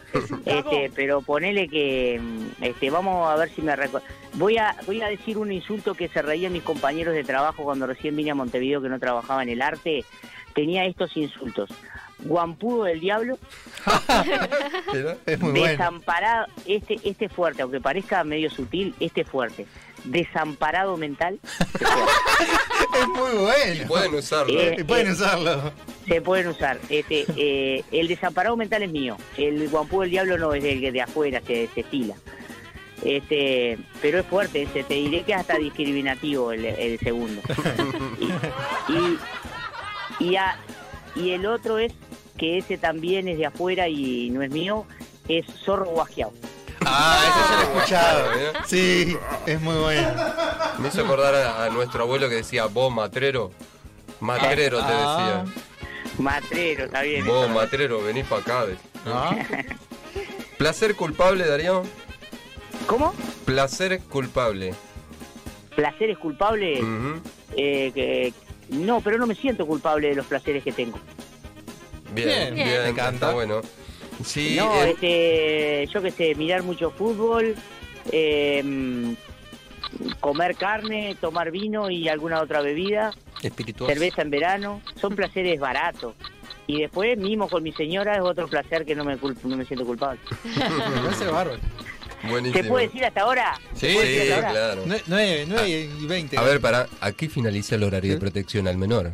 [0.45, 4.05] Este, pero ponele que, mm, este, vamos a ver si me recuerdo.
[4.33, 7.87] Voy a, voy a decir un insulto que se reían mis compañeros de trabajo cuando
[7.87, 10.05] recién vine a Montevideo que no trabajaba en el arte.
[10.53, 11.69] Tenía estos insultos.
[12.21, 13.39] Guampudo del Diablo,
[15.25, 15.67] Es muy bueno.
[15.67, 19.65] Desamparado, este, este es fuerte, aunque parezca medio sutil, este es fuerte.
[20.05, 21.39] Desamparado mental,
[23.01, 23.87] Es muy bueno.
[23.87, 24.59] Pueden usarlo.
[24.59, 25.71] Eh, Y pueden usarlo.
[26.07, 26.79] se pueden usar.
[26.89, 31.01] Este, eh, el desamparado mental es mío, el guampú del diablo no es que de
[31.01, 32.15] afuera, se, se estila.
[33.03, 37.41] Este, pero es fuerte, este, te diré que es hasta discriminativo el, el segundo.
[38.89, 38.93] Y,
[40.25, 40.57] y, y a-
[41.15, 41.93] y el otro es
[42.37, 44.85] que ese también es de afuera y no es mío,
[45.27, 46.33] es zorro guasqueado.
[46.85, 48.33] Ah, eso ya lo he escuchado.
[48.33, 48.53] ¿eh?
[48.65, 50.11] Sí, es muy bueno.
[50.79, 53.51] Me hizo acordar a, a nuestro abuelo que decía, vos matrero.
[54.19, 55.43] Matrero te Ah.
[55.45, 55.63] decía.
[56.19, 57.25] Matrero, está bien.
[57.25, 57.53] Vos eso.
[57.53, 58.65] matrero, venís para acá.
[58.65, 58.81] decía.
[59.05, 59.37] ¿No?
[60.57, 61.83] Placer culpable, Darío.
[62.87, 63.13] ¿Cómo?
[63.45, 64.73] Placer culpable.
[65.75, 66.81] ¿Placeres culpables?
[66.81, 67.21] Ujú.
[67.55, 68.33] Eh, que,
[68.69, 70.99] no, pero no me siento culpable de los placeres que tengo.
[72.13, 73.13] Bien, Bien, bien, me encanta.
[73.27, 73.61] está bueno.
[74.23, 77.55] Sí, no, eh, este, yo qué sé, mirar mucho fútbol,
[78.11, 79.15] eh,
[80.19, 83.11] comer carne, tomar vino y alguna otra bebida,
[83.41, 83.91] Espirituoso.
[83.93, 86.15] cerveza en verano, son placeres baratos.
[86.67, 89.85] Y después, mimo con mi señora, es otro placer que no me, no me siento
[89.85, 90.19] culpable.
[90.43, 91.57] Me parece bárbaro.
[92.29, 92.61] buenísimo.
[92.63, 93.59] ¿Se puede decir hasta ahora?
[93.73, 94.51] Sí, ¿Se puede decir Sí, hasta ahora?
[94.83, 95.01] claro.
[95.07, 96.37] 9, 9 y 20.
[96.37, 99.11] A ver, para, aquí finaliza el horario de protección al menor.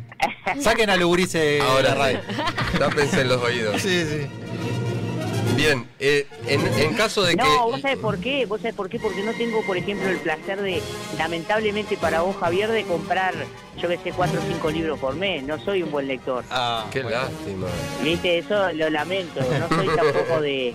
[0.60, 2.20] Saquen a Lugurice Ahora la radio.
[2.78, 3.82] Tápense en los oídos.
[3.82, 4.28] Sí, sí.
[5.56, 7.50] Bien, eh, en, en caso de No, que...
[7.72, 10.62] vos sabés por qué, vos sabés por qué, porque no tengo, por ejemplo, el placer
[10.62, 10.82] de,
[11.18, 13.34] lamentablemente para vos, Javier, de comprar,
[13.82, 15.44] yo que sé, cuatro o cinco libros por mes.
[15.44, 16.44] No soy un buen lector.
[16.50, 17.18] Ah, Qué bueno.
[17.18, 17.68] lástima.
[18.04, 19.40] Viste, eso lo lamento.
[19.42, 20.74] No soy tampoco de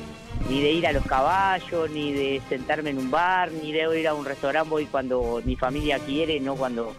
[0.49, 4.09] ni de ir a los caballos, ni de sentarme en un bar, ni de ir
[4.09, 4.71] a un restaurante.
[4.71, 6.95] Voy cuando mi familia quiere, no cuando.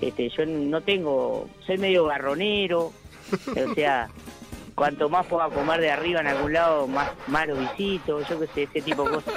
[0.00, 1.48] Este, yo no tengo.
[1.66, 2.92] Soy medio garronero.
[3.32, 4.08] O sea,
[4.74, 8.20] cuanto más pueda comer de arriba en algún lado, más, más lo visito.
[8.28, 9.34] Yo que sé, ese tipo de cosas.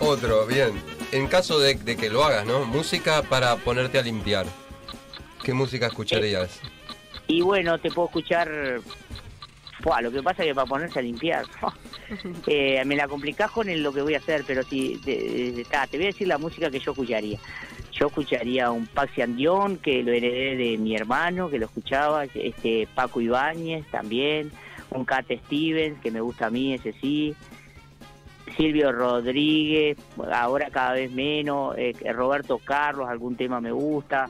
[0.00, 0.72] Otro, bien.
[1.12, 2.64] En caso de, de que lo hagas, ¿no?
[2.64, 4.46] Música para ponerte a limpiar.
[5.44, 6.60] ¿Qué música escucharías?
[7.26, 8.50] Y bueno, te puedo escuchar.
[10.00, 11.44] Lo que pasa es que para ponerse a limpiar,
[12.46, 15.64] eh, me la complicás con el- lo que voy a hacer, pero si te, te-
[15.64, 17.38] ta, te voy a decir la música que yo escucharía.
[17.92, 22.88] Yo escucharía un Paxi Andión, que lo heredé de mi hermano, que lo escuchaba, este
[22.94, 24.50] Paco Ibáñez también,
[24.90, 27.34] un Cat Stevens, que me gusta a mí, ese sí.
[28.56, 29.96] Silvio Rodríguez,
[30.32, 34.28] ahora cada vez menos, eh, Roberto Carlos, algún tema me gusta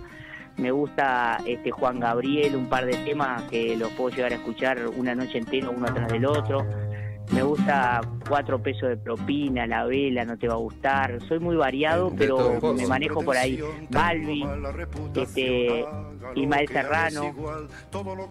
[0.56, 4.86] me gusta este Juan Gabriel, un par de temas que los puedo llegar a escuchar
[4.96, 6.66] una noche entera uno atrás del otro.
[7.30, 11.18] Me gusta cuatro pesos de propina, la vela, no te va a gustar.
[11.28, 13.58] Soy muy variado, pero me manejo por ahí.
[13.90, 14.48] Balvin,
[15.14, 15.84] este,
[16.34, 17.34] Ismael Serrano,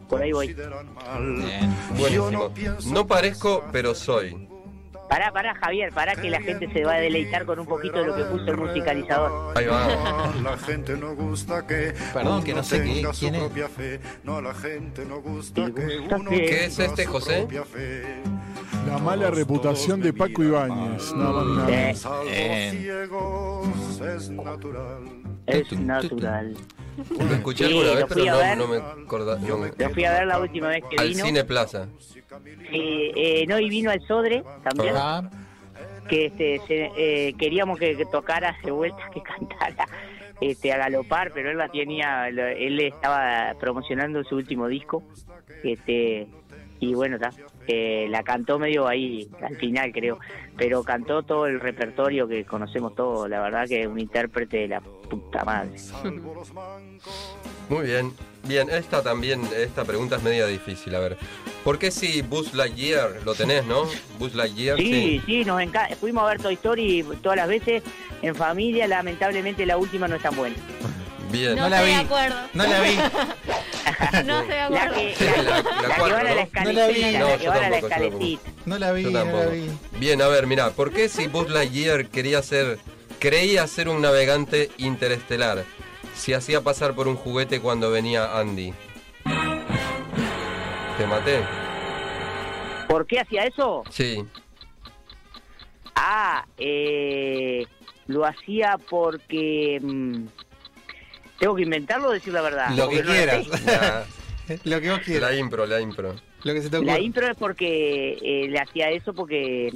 [0.08, 0.54] por ahí voy.
[0.54, 1.76] Bien.
[1.98, 2.52] Buenísimo.
[2.94, 4.48] No parezco, pero soy.
[5.10, 8.06] Pará, pará, Javier, pará que la gente se va a deleitar con un poquito de
[8.06, 9.58] lo que puso el musicalizador.
[9.58, 10.32] Ahí va.
[10.42, 13.42] La gente no gusta que Perdón, que no sé qué- tenga su quién es.
[13.42, 14.00] propia fe.
[14.24, 17.46] No, la gente no gusta ¿Te que gusta uno que- ¿Qué es este, su José?
[18.88, 21.14] La mala reputación de Paco Ibáñez.
[21.14, 22.00] Nada más nada menos.
[22.00, 22.72] Salvo Bien.
[22.80, 25.04] ciegos es natural.
[25.48, 26.56] Es natural.
[27.10, 28.58] Lo escuché Sí, alguna vez, lo pero fui a no, ver.
[28.58, 29.40] no me acordaba.
[29.40, 31.26] no me- Lo fui a ver la última vez que Al vino.
[31.26, 31.88] Cine Plaza.
[32.72, 34.96] Eh, eh, no, y vino al Sodre también.
[34.98, 35.30] Ah,
[36.10, 39.86] que este, se- eh, queríamos que, que tocara de vuelta, que cantara
[40.42, 45.04] este, a galopar, pero él la tenía, lo- él estaba promocionando su último disco,
[45.64, 46.28] este,
[46.80, 47.30] y bueno, ta,
[47.68, 50.20] eh, la cantó medio ahí al final creo,
[50.58, 54.68] pero cantó todo el repertorio que conocemos todos, la verdad que es un intérprete de
[54.68, 55.72] la puta madre.
[57.70, 58.14] Muy bien.
[58.44, 60.96] Bien, esta también, esta pregunta es media difícil.
[60.96, 61.18] A ver,
[61.64, 63.84] ¿por qué si Buzz Lightyear lo tenés, no?
[64.18, 65.96] Buzz Lightyear, Sí, sí, nos encanta.
[65.96, 67.84] Fuimos a ver Toy Story todas las veces
[68.22, 70.56] en familia, lamentablemente la última no es tan buena.
[71.32, 71.56] Bien.
[71.56, 71.90] No, No la vi.
[71.90, 72.36] de acuerdo.
[72.54, 72.96] no la vi.
[74.26, 74.96] No estoy de La acuerdo.
[74.96, 76.64] que, La- la, la la que cuatro, van a la ¿no?
[76.64, 77.04] No la vi.
[77.04, 78.52] escaletita, No, la que yo tampoco.
[78.66, 79.50] No la vi, Yo no la tampoco.
[79.52, 80.00] vi.
[80.00, 82.80] Bien, a ver, mira, ¿por qué si Buzz Lightyear quería ser,
[83.20, 85.64] creía ser un navegante interestelar,
[86.16, 88.74] si hacía pasar por un juguete cuando venía Andy?
[90.98, 91.42] ¿Te maté?
[92.88, 93.84] ¿Por qué hacía eso?
[93.90, 94.26] Sí.
[95.96, 97.66] Ah, eh,
[98.08, 99.80] lo hacía porque...
[99.82, 100.26] mm,
[101.42, 102.70] ¿Tengo que inventarlo o decir la verdad?
[102.76, 103.48] Lo que no quieras.
[103.66, 104.06] La,
[104.64, 105.32] Lo que vos quieras.
[105.32, 106.16] la impro, la impro.
[106.44, 109.74] Lo que se te La intro es porque eh, le hacía eso porque...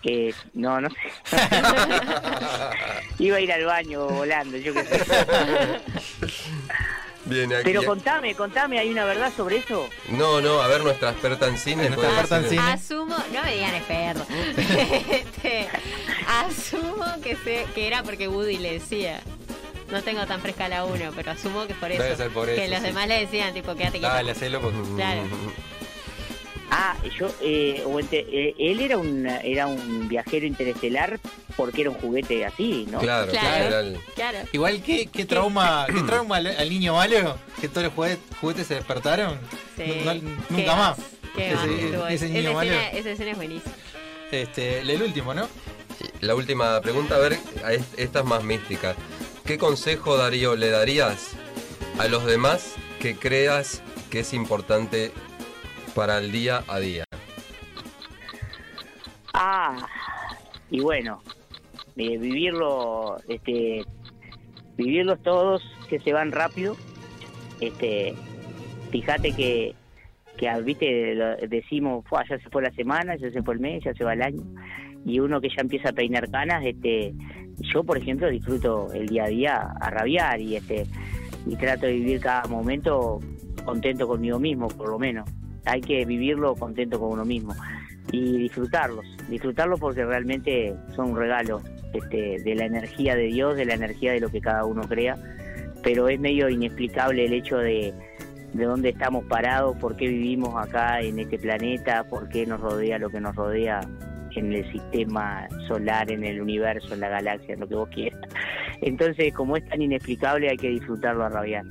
[0.00, 0.96] Que, no, no sé.
[3.18, 5.02] Iba a ir al baño volando, yo qué sé.
[7.26, 7.62] Aquí.
[7.64, 9.88] Pero contame, contame, ¿hay una verdad sobre eso?
[10.10, 11.88] No, no, a ver nuestra experta en cine.
[11.88, 12.62] Nuestra experta en cine.
[12.62, 14.24] Asumo, no me digan experto.
[15.10, 15.66] Este,
[16.28, 19.20] asumo que, sé, que era porque Woody le decía.
[19.90, 22.02] No tengo tan fresca la 1, pero asumo que es por eso.
[22.02, 22.86] Debe ser por que eso, los sí.
[22.86, 24.12] demás le decían, tipo, quédate quieto.
[24.14, 24.78] Dale, hacelo porque.
[24.96, 25.22] Claro.
[26.68, 31.20] Ah, yo, eh, eh, él era un, era un viajero interestelar
[31.56, 32.98] porque era un juguete así, ¿no?
[32.98, 33.98] Claro, Claro.
[34.16, 34.38] Claro.
[34.52, 38.66] Igual que qué trauma, qué trauma al, al niño malo, que todos los juguetes, juguetes
[38.66, 39.38] se despertaron.
[39.76, 39.84] Sí.
[40.04, 40.98] No- no- Qué nunca más.
[41.36, 42.72] Qué Ese- más ese niño esa, malo.
[42.72, 43.74] escena, esa escena es buenísima.
[44.32, 45.48] Este, el último, ¿no?
[46.20, 47.38] La última pregunta, a ver,
[47.96, 48.96] esta es más mística.
[49.46, 51.36] ¿Qué consejo Darío le darías
[52.00, 53.80] a los demás que creas
[54.10, 55.12] que es importante
[55.94, 57.04] para el día a día?
[59.32, 59.86] Ah,
[60.68, 61.22] y bueno,
[61.96, 63.84] eh, vivirlo, este,
[64.76, 66.76] vivirlos todos que se van rápido.
[67.60, 68.16] Este,
[68.90, 69.76] fíjate que,
[70.38, 71.14] que ah, viste,
[71.48, 74.14] decimos, "Fua, ya se fue la semana, ya se fue el mes, ya se va
[74.14, 74.42] el año.
[75.04, 77.14] Y uno que ya empieza a peinar canas, este,
[77.60, 80.86] yo por ejemplo disfruto el día a día a rabiar y este,
[81.46, 83.20] y trato de vivir cada momento
[83.64, 85.28] contento conmigo mismo, por lo menos.
[85.64, 87.54] Hay que vivirlo contento con uno mismo
[88.12, 91.60] y disfrutarlos, disfrutarlos porque realmente son un regalo
[91.92, 95.16] este, de la energía de Dios, de la energía de lo que cada uno crea,
[95.82, 97.92] pero es medio inexplicable el hecho de,
[98.52, 102.98] de dónde estamos parados, por qué vivimos acá en este planeta, por qué nos rodea
[102.98, 103.80] lo que nos rodea
[104.36, 108.20] en el sistema solar, en el universo, en la galaxia, en lo que vos quieras.
[108.82, 111.64] Entonces, como es tan inexplicable, hay que disfrutarlo a rabiar.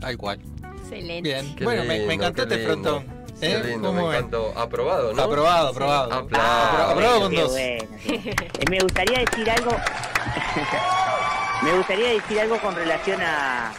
[0.00, 0.40] Tal cual.
[0.78, 1.28] Excelente.
[1.28, 1.54] Bien.
[1.56, 3.20] Qué bueno, me, encantó este frontón.
[3.40, 3.62] ¿Eh?
[3.64, 3.88] lindo.
[4.56, 5.22] Aprobado, ¿no?
[5.22, 6.12] Aprobado, aprobado.
[6.12, 6.38] Aplausos.
[6.38, 7.50] Ah, aprobado con dos.
[7.52, 8.12] bueno, sí.
[8.12, 9.70] Eh, Me gustaría decir algo.
[11.62, 13.72] me gustaría decir algo con relación a,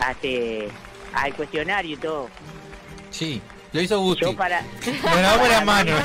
[0.00, 0.68] a este,
[1.12, 2.28] al cuestionario y todo.
[3.10, 3.40] Sí,
[3.74, 4.24] lo hizo Gusti.
[4.24, 4.62] Yo para.
[5.04, 6.00] Las manos.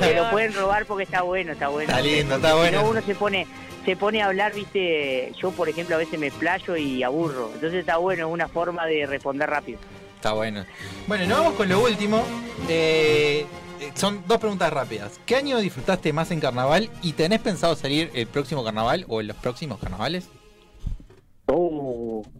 [0.00, 1.90] Se lo pueden robar porque está bueno, está bueno.
[1.90, 2.82] Está lindo, está si bueno.
[2.82, 3.46] no, uno se pone
[3.84, 7.50] se pone a hablar, viste, yo por ejemplo a veces me playo y aburro.
[7.52, 9.78] Entonces está bueno, es una forma de responder rápido.
[10.16, 10.64] Está bueno.
[11.06, 12.24] Bueno, nos vamos con lo último.
[12.68, 13.44] Eh,
[13.80, 15.20] eh, son dos preguntas rápidas.
[15.26, 19.26] ¿Qué año disfrutaste más en carnaval y tenés pensado salir el próximo carnaval o en
[19.26, 20.28] los próximos carnavales?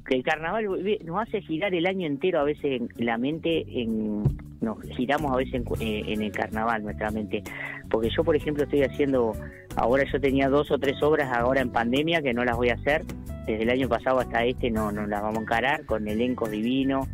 [0.07, 0.67] Que el carnaval
[1.05, 4.23] nos hace girar el año entero a veces en la mente, en,
[4.61, 7.43] nos giramos a veces en, eh, en el carnaval nuestra mente.
[7.91, 9.33] Porque yo, por ejemplo, estoy haciendo,
[9.77, 12.75] ahora yo tenía dos o tres obras ahora en pandemia que no las voy a
[12.75, 13.03] hacer.
[13.47, 17.09] Desde el año pasado hasta este no, no las vamos a encarar con elencos divinos.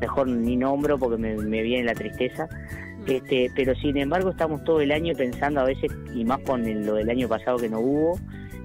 [0.00, 2.48] Mejor ni nombro porque me, me viene la tristeza.
[3.06, 6.86] Este, pero sin embargo estamos todo el año pensando a veces, y más con el-
[6.86, 8.18] lo del año pasado que no hubo,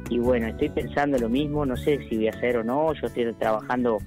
[0.10, 3.08] y bueno, estoy pensando lo mismo, no sé si voy a hacer o no, yo
[3.08, 4.00] estoy trabajando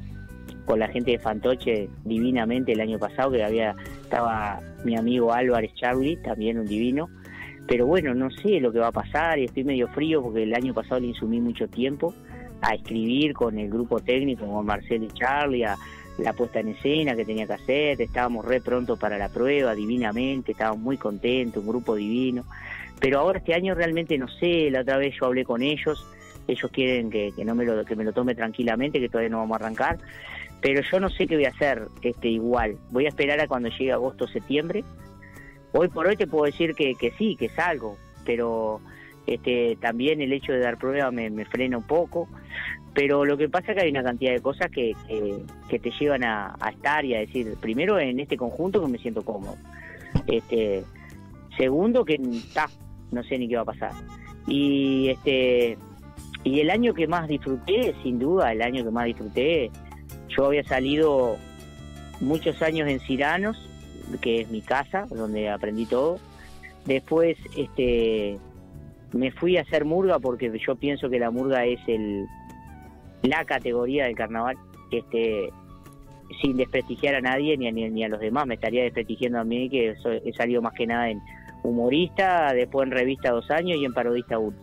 [0.64, 5.72] con la gente de Fantoche divinamente el año pasado, que había estaba mi amigo Álvarez
[5.74, 7.08] Charlie, también un divino,
[7.68, 10.54] pero bueno, no sé lo que va a pasar y estoy medio frío porque el
[10.54, 12.12] año pasado le insumí mucho tiempo
[12.60, 15.76] a escribir con el grupo técnico, con Marcelo y Charlie, a
[16.18, 20.52] la puesta en escena que tenía que hacer, estábamos re pronto para la prueba, divinamente,
[20.52, 22.44] estábamos muy contentos, un grupo divino,
[23.02, 26.06] pero ahora este año realmente no sé, la otra vez yo hablé con ellos,
[26.46, 29.60] ellos quieren que, no me lo que me lo tome tranquilamente, que todavía no vamos
[29.60, 29.98] a arrancar,
[30.60, 32.76] pero yo no sé qué voy a hacer este igual.
[32.92, 34.84] Voy a esperar a cuando llegue agosto septiembre.
[35.72, 38.80] Hoy por hoy te puedo decir que, que sí, que salgo, pero
[39.26, 42.28] este también el hecho de dar prueba me, me frena un poco.
[42.94, 45.90] Pero lo que pasa es que hay una cantidad de cosas que, que, que te
[45.98, 49.56] llevan a, a estar y a decir, primero en este conjunto que me siento cómodo.
[50.28, 50.84] Este,
[51.56, 52.20] segundo que
[52.54, 52.68] ta,
[53.12, 53.92] no sé ni qué va a pasar.
[54.46, 55.78] Y este
[56.44, 59.70] y el año que más disfruté, sin duda, el año que más disfruté,
[60.28, 61.36] yo había salido
[62.20, 63.68] muchos años en Ciranos,
[64.20, 66.18] que es mi casa, donde aprendí todo.
[66.86, 68.38] Después este
[69.12, 72.26] me fui a hacer murga porque yo pienso que la murga es el
[73.22, 74.56] la categoría del carnaval,
[74.90, 75.50] este
[76.40, 79.68] sin desprestigiar a nadie ni a, ni, a los demás, me estaría desprestigiando a mí
[79.68, 79.94] que
[80.24, 81.20] he salido más que nada en
[81.62, 84.56] humorista, después en revista dos años y en parodista uno.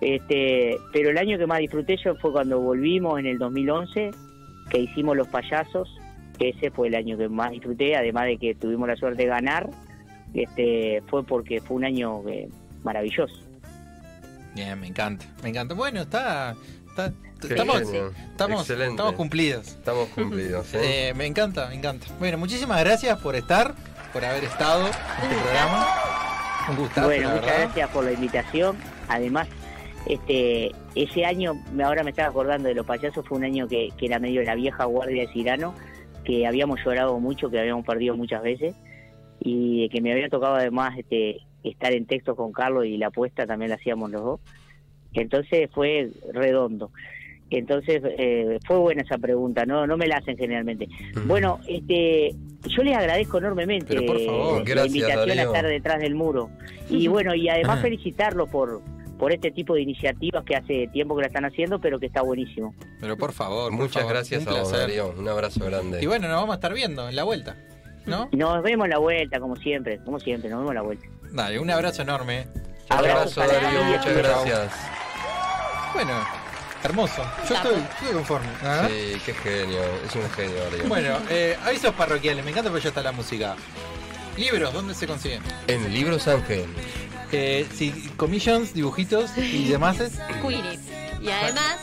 [0.00, 4.10] Este, pero el año que más disfruté yo fue cuando volvimos en el 2011,
[4.70, 5.88] que hicimos Los Payasos,
[6.38, 9.28] que ese fue el año que más disfruté, además de que tuvimos la suerte de
[9.28, 9.70] ganar,
[10.34, 12.48] este, fue porque fue un año eh,
[12.82, 13.34] maravilloso.
[14.54, 15.74] Bien, me encanta, me encanta.
[15.74, 16.54] Bueno, está,
[17.42, 19.68] estamos, estamos cumplidos.
[19.68, 21.08] Estamos cumplidos, ¿eh?
[21.08, 22.06] Eh, me encanta, me encanta.
[22.18, 23.74] Bueno, muchísimas gracias por estar,
[24.16, 24.92] por haber estado en
[25.30, 25.86] este programa.
[26.70, 27.64] Un gustazo, Bueno, la muchas verdad.
[27.66, 28.76] gracias por la invitación.
[29.08, 29.46] Además,
[30.06, 31.52] Este, ese año,
[31.84, 34.54] ahora me estaba acordando de los payasos, fue un año que, que era medio la
[34.54, 35.74] vieja guardia de Cirano,
[36.24, 38.74] que habíamos llorado mucho, que habíamos perdido muchas veces,
[39.40, 43.46] y que me había tocado además este, estar en texto con Carlos y la apuesta
[43.46, 44.40] también la hacíamos los dos.
[45.12, 46.90] Entonces fue redondo.
[47.50, 50.88] Entonces eh, fue buena esa pregunta, no no me la hacen generalmente.
[51.26, 52.34] Bueno, este
[52.68, 56.14] yo les agradezco enormemente Pero por favor, eh, la gracias, invitación a estar detrás del
[56.14, 56.50] muro.
[56.90, 58.82] Y bueno, y además felicitarlos por
[59.18, 62.22] por este tipo de iniciativas que hace tiempo que la están haciendo, pero que está
[62.22, 62.74] buenísimo.
[63.00, 64.72] Pero por favor, por Muchas favor, gracias a vos.
[64.72, 65.14] Darío.
[65.16, 66.02] Un abrazo grande.
[66.02, 67.56] Y bueno, nos vamos a estar viendo en la vuelta,
[68.04, 68.28] ¿no?
[68.32, 71.06] Nos vemos en la vuelta, como siempre, como siempre, nos vemos en la vuelta.
[71.32, 72.46] Dale, un abrazo enorme.
[72.88, 73.80] Abrazo, abrazo, Darío.
[73.80, 73.98] Darío.
[73.98, 74.72] Muchas gracias.
[75.94, 76.12] Bueno,
[76.86, 77.22] hermoso.
[77.48, 78.48] Yo estoy, estoy conforme.
[78.62, 78.88] ¿ah?
[78.88, 79.80] Sí, qué genio.
[80.04, 80.88] Es un genio, Darío.
[80.88, 83.56] Bueno, eh, avisos parroquiales, me encanta porque ya está la música.
[84.36, 85.42] Libros, ¿dónde se consiguen?
[85.66, 86.66] En Libros Ángel.
[87.32, 90.00] Eh, sí, commissions, dibujitos y demás.
[90.00, 90.14] es-.
[91.20, 91.78] Y además,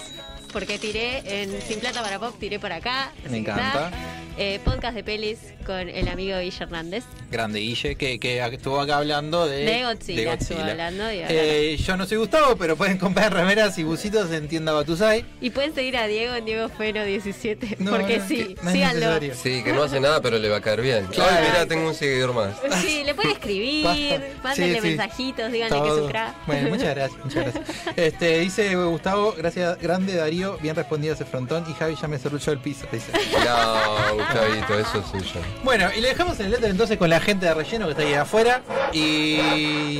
[0.51, 3.11] porque tiré en Sin Plata para Pop, tiré por acá.
[3.29, 3.67] Me encanta.
[3.67, 3.91] está.
[4.36, 7.03] Eh, podcast de pelis con el amigo Guille Hernández.
[7.29, 10.71] Grande Guille, que, que estuvo acá hablando de, De Godzilla, de Godzilla.
[10.71, 11.03] hablando.
[11.07, 15.23] Eh, yo no soy Gustavo, pero pueden comprar remeras y bucitos en tienda Batusai.
[15.39, 17.77] y pueden seguir a Diego en Diego Feno 17.
[17.79, 18.99] No, porque no, sí, que no es síganlo.
[18.99, 19.36] necesario.
[19.36, 21.05] Sí, que no hace nada, pero le va a caer bien.
[21.07, 21.36] Claro.
[21.38, 22.55] Ay, mira, tengo un seguidor más.
[22.84, 24.41] Sí, le pueden escribir, Basta.
[24.43, 24.88] mándenle Sí, sí.
[24.97, 26.05] mensajitos, díganle que es Todo.
[26.05, 26.36] un crack.
[26.47, 27.65] Bueno, muchas gracias, muchas gracias.
[27.95, 32.51] Este, dice Gustavo, gracias grande Darío, bien respondido ese frontón y Javi ya me cerruchó
[32.51, 33.11] el piso, dice.
[33.45, 35.41] No, Gustavito, eso es suyo.
[35.63, 38.13] Bueno, y le dejamos el letter entonces con la gente de relleno que está ahí
[38.13, 38.61] afuera.
[38.91, 39.99] Y,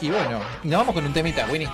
[0.00, 1.68] y bueno, nos vamos con un temita, Winnie.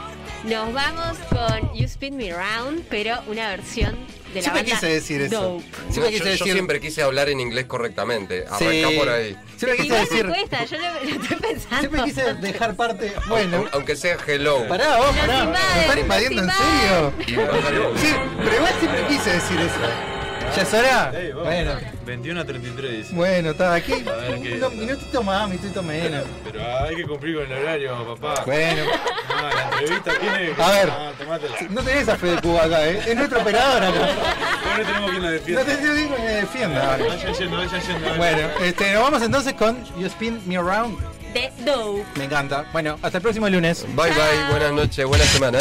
[0.45, 3.97] Nos vamos con You Spin Me Round, pero una versión
[4.33, 5.41] de la Siempre banda quise decir eso.
[5.41, 5.65] Dope.
[5.91, 8.45] Siempre No, quise yo, yo decir- siempre quise hablar en inglés correctamente.
[8.47, 8.97] Arranca Sí.
[8.97, 9.37] por ahí.
[9.57, 10.27] Siempre quise Igual me decir.
[10.29, 11.79] cuesta, yo lo, lo estoy pensando.
[11.81, 13.13] Siempre quise dejar parte.
[13.29, 14.69] Bueno, Aunque sea hello.
[14.69, 15.39] pará vos, Nos pará.
[15.45, 16.79] invaden, ¿Me están nos invadiendo en invaden.
[16.79, 17.97] serio?
[17.97, 20.16] Sí, pero igual siempre quise decir eso.
[20.55, 21.13] ¿Ya es hora?
[21.43, 21.73] Bueno,
[22.07, 23.15] 21 a 33 dice.
[23.15, 23.93] bueno, está aquí.
[23.93, 26.25] A ver qué- Un minutito más, minutito menos.
[26.45, 28.43] Pero hay que cumplir con el horario, papá.
[28.47, 30.53] Bueno, No, la entrevista tiene.
[30.63, 30.91] A ver.
[30.91, 31.13] Ah,
[31.71, 33.03] no tenés a Fede Cuba acá, ¿eh?
[33.07, 34.09] Es nuestro operador acá.
[34.79, 35.65] No tenemos quien la No defienda.
[35.65, 36.97] te digo que me defienda.
[36.99, 38.15] Vaya yendo, vaya yendo.
[38.17, 40.99] Bueno, este, nos vamos entonces con You Spin Me Around.
[41.35, 42.05] De Dope.
[42.17, 42.65] Me encanta.
[42.73, 43.85] Bueno, hasta el próximo lunes.
[43.95, 45.59] Bye bye, buenas noches, buena semana.